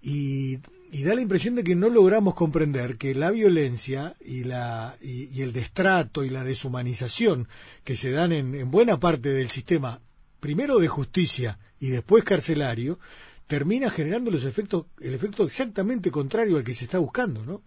Y, 0.00 0.58
da 1.02 1.14
la 1.14 1.20
impresión 1.20 1.56
de 1.56 1.64
que 1.64 1.74
no 1.74 1.88
logramos 1.88 2.34
comprender 2.34 2.96
que 2.96 3.14
la 3.14 3.30
violencia 3.32 4.14
y, 4.24 4.44
la, 4.44 4.96
y, 5.02 5.42
el 5.42 5.52
destrato 5.52 6.22
y 6.22 6.30
la 6.30 6.44
deshumanización 6.44 7.48
que 7.82 7.96
se 7.96 8.12
dan 8.12 8.32
en 8.32 8.70
buena 8.70 9.00
parte 9.00 9.30
del 9.30 9.50
sistema, 9.50 10.00
primero 10.38 10.78
de 10.78 10.86
justicia 10.86 11.58
y 11.80 11.88
después 11.88 12.22
carcelario, 12.22 13.00
termina 13.48 13.88
generando 13.90 14.30
los 14.30 14.44
efectos, 14.44 14.86
el 15.00 15.14
efecto 15.14 15.42
exactamente 15.42 16.10
contrario 16.10 16.58
al 16.58 16.64
que 16.64 16.74
se 16.74 16.84
está 16.84 16.98
buscando, 16.98 17.44
¿no? 17.44 17.62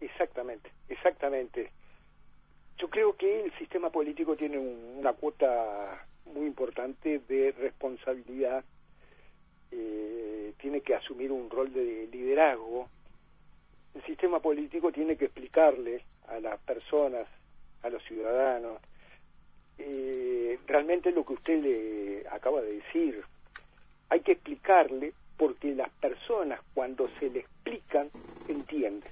Exactamente, 0.00 0.70
exactamente. 0.88 1.70
Yo 2.76 2.90
creo 2.90 3.16
que 3.16 3.44
el 3.44 3.52
sistema 3.56 3.90
político 3.90 4.36
tiene 4.36 4.58
una 4.58 5.12
cuota 5.12 6.06
muy 6.26 6.46
importante 6.46 7.20
de 7.28 7.52
responsabilidad, 7.52 8.64
eh, 9.70 10.54
tiene 10.58 10.80
que 10.80 10.96
asumir 10.96 11.30
un 11.30 11.48
rol 11.48 11.72
de 11.72 12.08
liderazgo. 12.10 12.88
El 13.94 14.02
sistema 14.04 14.40
político 14.40 14.90
tiene 14.90 15.16
que 15.16 15.26
explicarle 15.26 16.02
a 16.26 16.40
las 16.40 16.58
personas, 16.60 17.28
a 17.82 17.90
los 17.90 18.02
ciudadanos, 18.04 18.80
eh, 19.78 20.58
realmente 20.66 21.12
lo 21.12 21.24
que 21.24 21.34
usted 21.34 21.62
le 21.62 22.28
acaba 22.28 22.60
de 22.60 22.74
decir, 22.74 23.24
hay 24.10 24.20
que 24.20 24.32
explicarle 24.32 25.12
porque 25.36 25.74
las 25.74 25.88
personas 25.88 26.60
cuando 26.74 27.08
se 27.18 27.30
le 27.30 27.40
explican 27.40 28.10
entienden. 28.48 29.10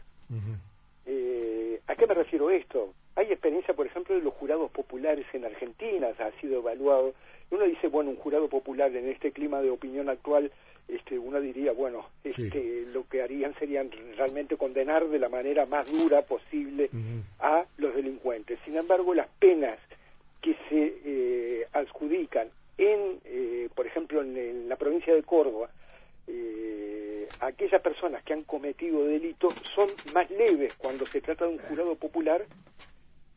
eh, 1.06 1.80
¿A 1.86 1.94
qué 1.94 2.06
me 2.06 2.14
refiero 2.14 2.50
esto? 2.50 2.92
Hay 3.16 3.32
experiencia, 3.32 3.74
por 3.74 3.86
ejemplo, 3.86 4.14
de 4.14 4.20
los 4.20 4.34
jurados 4.34 4.70
populares 4.70 5.26
en 5.32 5.44
Argentina, 5.44 6.08
ha 6.18 6.40
sido 6.40 6.58
evaluado. 6.58 7.14
Uno 7.50 7.64
dice, 7.64 7.88
bueno, 7.88 8.10
un 8.10 8.16
jurado 8.16 8.48
popular 8.48 8.94
en 8.94 9.08
este 9.08 9.32
clima 9.32 9.62
de 9.62 9.70
opinión 9.70 10.10
actual, 10.10 10.52
este, 10.86 11.18
uno 11.18 11.40
diría, 11.40 11.72
bueno, 11.72 12.06
este, 12.24 12.84
lo 12.92 13.06
que 13.08 13.22
harían 13.22 13.54
serían 13.58 13.90
realmente 14.16 14.56
condenar 14.56 15.08
de 15.08 15.18
la 15.18 15.28
manera 15.28 15.66
más 15.66 15.90
dura 15.90 16.22
posible 16.22 16.90
a 17.40 17.64
los 17.78 17.94
delincuentes. 17.94 18.58
Sin 18.64 18.76
embargo, 18.76 19.14
las 19.14 19.28
penas 19.38 19.78
que 20.42 20.54
se 20.68 20.94
eh, 21.04 21.66
adjudican 21.72 22.48
en, 22.78 23.20
eh, 23.24 23.68
por 23.74 23.86
ejemplo, 23.86 24.22
en, 24.22 24.68
la 24.68 24.76
provincia 24.76 25.14
de 25.14 25.22
Córdoba, 25.22 25.68
eh, 26.26 27.28
aquellas 27.40 27.82
personas 27.82 28.22
que 28.22 28.32
han 28.32 28.44
cometido 28.44 29.04
delitos 29.04 29.54
son 29.74 29.88
más 30.14 30.30
leves 30.30 30.74
cuando 30.76 31.04
se 31.06 31.20
trata 31.20 31.44
de 31.44 31.52
un 31.52 31.58
jurado 31.58 31.94
popular 31.96 32.46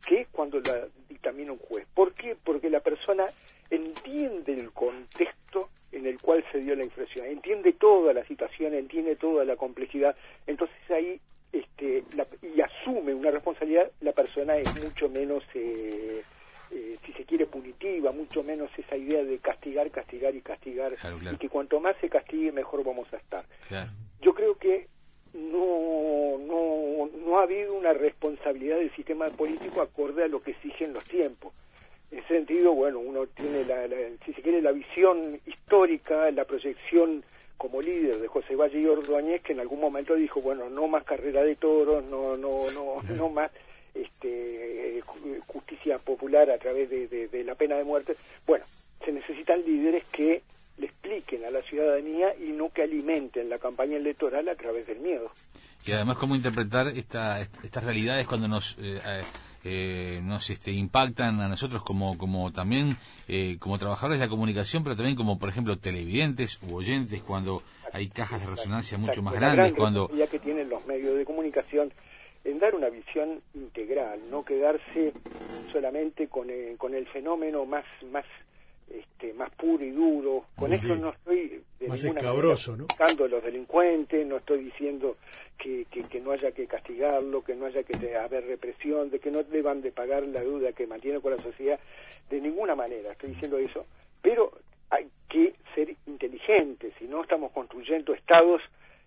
que 0.06 0.26
cuando 0.30 0.60
la 0.60 0.88
dictamina 1.08 1.52
un 1.52 1.58
juez. 1.58 1.86
¿Por 1.94 2.14
qué? 2.14 2.36
Porque 2.42 2.70
la 2.70 2.80
persona 2.80 3.24
entiende 3.70 4.54
el 4.54 4.70
contexto 4.72 5.68
en 5.92 6.06
el 6.06 6.20
cual 6.20 6.44
se 6.50 6.58
dio 6.58 6.74
la 6.74 6.84
infracción, 6.84 7.26
entiende 7.26 7.74
toda 7.74 8.14
la 8.14 8.24
situación, 8.24 8.74
entiende 8.74 9.16
toda 9.16 9.44
la 9.44 9.56
complejidad, 9.56 10.16
entonces 10.46 10.76
ahí 10.90 11.20
este, 11.52 12.02
y 12.42 12.60
asume 12.62 13.12
una 13.12 13.30
responsabilidad, 13.30 13.90
la 14.00 14.12
persona 14.12 14.56
es 14.56 14.82
mucho 14.82 15.10
menos 15.10 15.44
eh, 15.54 16.22
eh, 16.72 16.96
si 17.04 17.12
se 17.12 17.24
quiere, 17.24 17.46
punitiva, 17.46 18.12
mucho 18.12 18.42
menos 18.42 18.70
esa 18.78 18.96
idea 18.96 19.22
de 19.22 19.38
castigar, 19.38 19.90
castigar 19.90 20.34
y 20.34 20.40
castigar, 20.40 20.94
y 21.30 21.36
que 21.36 21.48
cuanto 21.48 21.80
más 21.80 21.94
se 22.00 22.08
castigue, 22.08 22.50
mejor 22.50 22.82
vamos 22.82 23.12
a 23.12 23.18
estar. 23.18 23.44
Yo 24.22 24.34
creo 24.34 24.56
que 24.56 24.88
no, 25.34 26.38
no, 26.38 27.10
no 27.26 27.38
ha 27.38 27.42
habido 27.42 27.74
una 27.74 27.92
responsabilidad 27.92 28.78
del 28.78 28.94
sistema 28.94 29.28
político 29.28 29.82
acorde 29.82 30.24
a 30.24 30.28
lo 30.28 30.40
que 30.40 30.52
exigen 30.52 30.92
los 30.92 31.04
tiempos. 31.04 31.52
En 32.10 32.18
ese 32.18 32.28
sentido, 32.28 32.72
bueno, 32.72 33.00
uno 33.00 33.26
tiene, 33.26 33.64
la, 33.64 33.86
si 34.24 34.32
se 34.32 34.42
quiere, 34.42 34.62
la 34.62 34.72
visión 34.72 35.40
histórica, 35.46 36.30
la 36.30 36.44
proyección 36.44 37.24
como 37.56 37.80
líder 37.80 38.16
de 38.16 38.28
José 38.28 38.56
Valle 38.56 38.80
y 38.80 38.86
Ordóñez, 38.86 39.42
que 39.42 39.52
en 39.52 39.60
algún 39.60 39.80
momento 39.80 40.14
dijo, 40.14 40.40
bueno, 40.40 40.68
no 40.68 40.88
más 40.88 41.04
carrera 41.04 41.42
de 41.42 41.56
toros, 41.56 42.04
no, 42.04 42.36
no, 42.36 42.70
no, 42.72 43.02
no 43.16 43.28
más 43.28 43.50
este, 43.94 44.51
popular 46.22 46.50
a 46.50 46.58
través 46.58 46.88
de, 46.88 47.44
la 47.44 47.56
pena 47.56 47.76
de 47.76 47.84
muerte. 47.84 48.16
Bueno, 48.46 48.64
se 49.04 49.10
necesitan 49.10 49.60
líderes 49.64 50.04
que 50.04 50.42
le 50.78 50.86
expliquen 50.86 51.44
a 51.44 51.50
la 51.50 51.60
ciudadanía 51.62 52.34
y 52.36 52.52
no 52.52 52.70
que 52.70 52.82
alimenten 52.82 53.50
la 53.50 53.58
campaña 53.58 53.96
electoral 53.96 54.48
a 54.48 54.54
través 54.54 54.86
del 54.86 55.00
miedo. 55.00 55.32
Y 55.84 55.90
además, 55.90 56.16
¿cómo 56.18 56.36
interpretar 56.36 56.86
esta, 56.88 57.40
estas 57.40 57.82
realidades 57.82 58.28
cuando 58.28 58.46
nos 58.46 58.76
eh, 58.80 59.00
eh, 59.64 60.20
nos 60.22 60.48
este, 60.48 60.70
impactan 60.70 61.40
a 61.40 61.48
nosotros 61.48 61.82
como, 61.82 62.16
como 62.16 62.52
también 62.52 62.96
eh, 63.26 63.56
como 63.58 63.78
trabajadores 63.78 64.20
de 64.20 64.26
la 64.26 64.30
comunicación, 64.30 64.84
pero 64.84 64.94
también 64.94 65.16
como, 65.16 65.40
por 65.40 65.48
ejemplo, 65.48 65.76
televidentes 65.78 66.60
u 66.62 66.76
oyentes, 66.76 67.20
cuando 67.24 67.64
hay 67.92 68.08
cajas 68.08 68.40
de 68.40 68.46
resonancia 68.46 68.96
mucho 68.96 69.22
más 69.22 69.34
grandes, 69.34 69.74
cuando... 69.74 70.08
Ya 70.14 70.28
que 70.28 70.38
tienen 70.38 70.68
los 70.68 70.86
medios 70.86 71.16
de 71.16 71.24
comunicación 71.24 71.92
en 72.44 72.58
dar 72.58 72.74
una 72.74 72.88
visión 72.88 73.40
integral, 73.54 74.20
no 74.30 74.42
quedarse 74.42 75.12
solamente 75.70 76.28
con 76.28 76.50
el, 76.50 76.76
con 76.76 76.94
el 76.94 77.06
fenómeno 77.06 77.64
más 77.64 77.84
más 78.10 78.24
este, 78.90 79.32
más 79.32 79.50
puro 79.54 79.84
y 79.84 79.90
duro. 79.90 80.46
Con 80.56 80.72
eso 80.72 80.94
no 80.96 81.10
estoy 81.10 81.62
de 81.80 81.88
más 81.88 82.04
escabroso, 82.04 82.76
¿no? 82.76 82.84
buscando 82.84 83.24
a 83.24 83.28
los 83.28 83.42
delincuentes, 83.42 84.26
no 84.26 84.36
estoy 84.36 84.64
diciendo 84.64 85.16
que, 85.56 85.86
que, 85.86 86.20
no 86.20 86.32
haya 86.32 86.52
que 86.52 86.66
castigarlo, 86.66 87.42
que 87.42 87.54
no 87.54 87.66
haya 87.66 87.82
que 87.84 88.16
haber 88.16 88.44
represión, 88.46 89.10
de 89.10 89.18
que 89.18 89.30
no 89.30 89.42
deban 89.44 89.80
de 89.80 89.92
pagar 89.92 90.26
la 90.26 90.40
deuda 90.40 90.72
que 90.72 90.86
mantiene 90.86 91.20
con 91.20 91.34
la 91.34 91.42
sociedad, 91.42 91.78
de 92.28 92.40
ninguna 92.40 92.74
manera 92.74 93.12
estoy 93.12 93.30
diciendo 93.30 93.58
eso, 93.58 93.86
pero 94.20 94.52
hay 94.90 95.08
que 95.28 95.54
ser 95.74 95.94
inteligentes, 96.06 96.92
si 96.98 97.06
no 97.06 97.22
estamos 97.22 97.52
construyendo 97.52 98.12
estados 98.12 98.60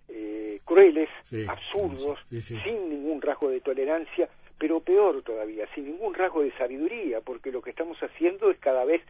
eh, 0.07 0.61
crueles, 0.63 1.09
absurdos, 1.47 2.19
sin 2.29 2.89
ningún 2.89 2.94
rasgo 3.25 3.49
de 3.49 3.61
tolerancia, 3.61 4.29
pero 4.57 4.79
peor 4.79 5.21
todavía, 5.23 5.67
sin 5.75 5.85
ningún 5.85 6.13
rasgo 6.13 6.41
de 6.41 6.51
sabiduría, 6.53 7.21
porque 7.21 7.51
lo 7.51 7.61
que 7.61 7.71
estamos 7.71 8.01
haciendo 8.01 8.49
es 8.49 8.57
cada 8.59 8.85
vez... 8.85 9.01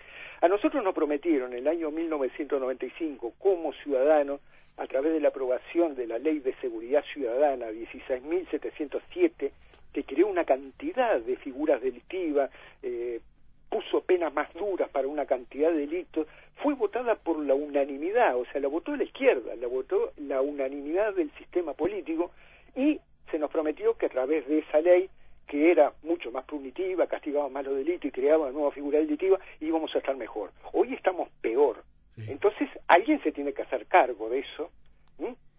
A 0.41 0.47
nosotros 0.47 0.83
nos 0.83 0.93
prometieron 0.93 1.53
en 1.53 1.59
el 1.59 1.67
año 1.67 1.91
1995 1.91 3.33
como 3.39 3.73
ciudadanos, 3.73 4.41
a 4.77 4.85
través 4.87 5.13
de 5.13 5.21
la 5.21 5.29
aprobación 5.29 5.95
de 5.95 6.07
la 6.07 6.19
Ley 6.19 6.39
de 6.39 6.53
Seguridad 6.55 7.03
Ciudadana 7.13 7.67
16.707, 7.71 9.51
que 9.93 10.03
creó 10.03 10.27
una 10.27 10.43
cantidad 10.43 11.19
de 11.21 11.37
figuras 11.37 11.81
delictivas, 11.81 12.51
eh, 12.83 13.21
puso 13.69 14.01
penas 14.01 14.33
más 14.33 14.53
duras 14.53 14.89
para 14.89 15.07
una 15.07 15.25
cantidad 15.25 15.71
de 15.71 15.79
delitos, 15.79 16.27
fue 16.57 16.73
votada 16.73 17.15
por 17.15 17.39
la 17.39 17.53
unanimidad, 17.53 18.37
o 18.37 18.45
sea, 18.45 18.61
la 18.61 18.67
votó 18.67 18.95
la 18.95 19.03
izquierda, 19.03 19.55
la 19.55 19.67
votó 19.67 20.11
la 20.17 20.41
unanimidad 20.41 21.13
del 21.13 21.31
sistema 21.31 21.73
político 21.73 22.31
y 22.75 22.99
se 23.31 23.39
nos 23.39 23.51
prometió 23.51 23.97
que 23.97 24.07
a 24.07 24.09
través 24.09 24.47
de 24.47 24.59
esa 24.59 24.81
ley 24.81 25.09
que 25.47 25.71
era 25.71 25.93
mucho 26.03 26.31
más 26.31 26.43
punitiva, 26.45 27.07
castigaba 27.07 27.49
más 27.49 27.65
los 27.65 27.75
delitos 27.75 28.05
y 28.05 28.11
creaba 28.11 28.45
una 28.45 28.51
nueva 28.51 28.71
figura 28.71 28.99
delictiva, 28.99 29.39
íbamos 29.59 29.93
a 29.93 29.99
estar 29.99 30.15
mejor. 30.15 30.51
Hoy 30.73 30.93
estamos 30.93 31.29
peor. 31.41 31.83
Entonces, 32.17 32.69
alguien 32.87 33.21
se 33.23 33.31
tiene 33.31 33.53
que 33.53 33.61
hacer 33.61 33.85
cargo 33.87 34.29
de 34.29 34.39
eso 34.39 34.71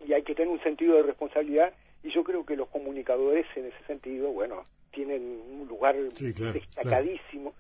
y 0.06 0.12
hay 0.12 0.22
que 0.22 0.34
tener 0.34 0.52
un 0.52 0.62
sentido 0.62 0.96
de 0.96 1.02
responsabilidad 1.02 1.72
y 2.02 2.10
yo 2.10 2.24
creo 2.24 2.46
que 2.46 2.56
los 2.56 2.68
comunicadores 2.68 3.46
en 3.56 3.66
ese 3.66 3.84
sentido, 3.86 4.30
bueno, 4.30 4.64
tienen 4.92 5.42
un 5.50 5.68
lugar 5.68 5.96
destacadísimo 5.96 7.52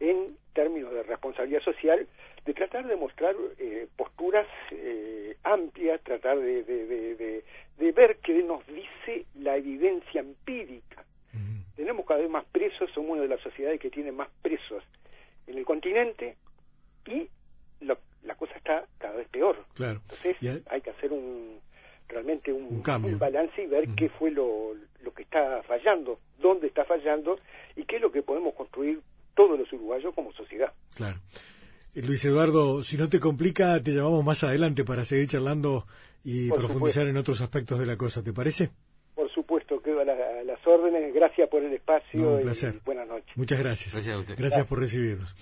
en 0.00 0.36
términos 0.52 0.92
de 0.92 1.02
responsabilidad 1.02 1.62
social, 1.62 2.06
de 2.44 2.54
tratar 2.54 2.86
de 2.86 2.96
mostrar 2.96 3.34
eh, 3.58 3.88
posturas 3.96 4.46
eh, 4.70 5.36
amplias, 5.42 6.00
tratar 6.02 6.38
de, 6.38 6.62
de, 6.62 7.44
ver 7.78 8.18
qué 8.22 8.42
nos 8.42 8.66
dice 8.66 9.26
la 9.34 9.56
evidencia 9.56 10.20
empírica. 10.20 11.04
Tenemos 11.76 12.06
cada 12.06 12.20
vez 12.20 12.30
más 12.30 12.44
presos, 12.46 12.88
somos 12.94 13.12
una 13.12 13.22
de 13.22 13.28
las 13.28 13.40
sociedades 13.40 13.80
que 13.80 13.90
tiene 13.90 14.12
más 14.12 14.28
presos 14.42 14.84
en 15.48 15.58
el 15.58 15.64
continente 15.64 16.36
y 17.06 17.28
la 17.80 18.34
cosa 18.36 18.54
está 18.56 18.84
cada 18.98 19.16
vez 19.16 19.28
peor. 19.28 19.64
Claro. 19.74 20.00
Entonces 20.02 20.62
hay 20.70 20.80
que 20.80 20.90
hacer 20.90 21.12
un 21.12 21.60
realmente 22.08 22.52
un, 22.52 22.82
balance 23.18 23.62
y 23.62 23.66
ver 23.66 23.88
qué 23.96 24.08
fue 24.08 24.30
lo, 24.30 24.74
lo 25.02 25.14
que 25.14 25.22
está 25.22 25.62
fallando, 25.62 26.20
dónde 26.38 26.66
está 26.66 26.84
fallando 26.84 27.38
y 27.76 27.84
qué 27.84 27.96
es 27.96 28.02
lo 28.02 28.12
que 28.12 28.22
podemos 28.22 28.54
construir 28.54 29.00
todos 29.34 29.58
los 29.58 29.72
uruguayos 29.72 30.14
como 30.14 30.32
sociedad. 30.32 30.72
Claro. 30.94 31.18
Eh, 31.94 32.02
Luis 32.02 32.24
Eduardo, 32.24 32.82
si 32.82 32.96
no 32.96 33.08
te 33.08 33.20
complica, 33.20 33.82
te 33.82 33.92
llamamos 33.92 34.24
más 34.24 34.44
adelante 34.44 34.84
para 34.84 35.04
seguir 35.04 35.28
charlando 35.28 35.86
y 36.24 36.50
profundizar 36.50 37.06
en 37.06 37.16
otros 37.16 37.40
aspectos 37.40 37.78
de 37.78 37.86
la 37.86 37.96
cosa, 37.96 38.22
¿te 38.22 38.32
parece? 38.32 38.70
Por 39.14 39.30
supuesto, 39.30 39.80
quedo 39.80 40.00
a, 40.00 40.04
las 40.04 40.66
órdenes. 40.66 41.14
Gracias 41.14 41.48
por 41.48 41.62
el 41.62 41.72
espacio 41.72 42.36
un 42.36 42.42
placer. 42.42 42.74
y 42.74 42.84
buenas 42.84 43.06
noches. 43.06 43.36
Muchas 43.36 43.60
gracias. 43.60 43.94
Gracias, 43.94 44.36
gracias 44.36 44.66
por 44.66 44.80
recibirnos. 44.80 45.36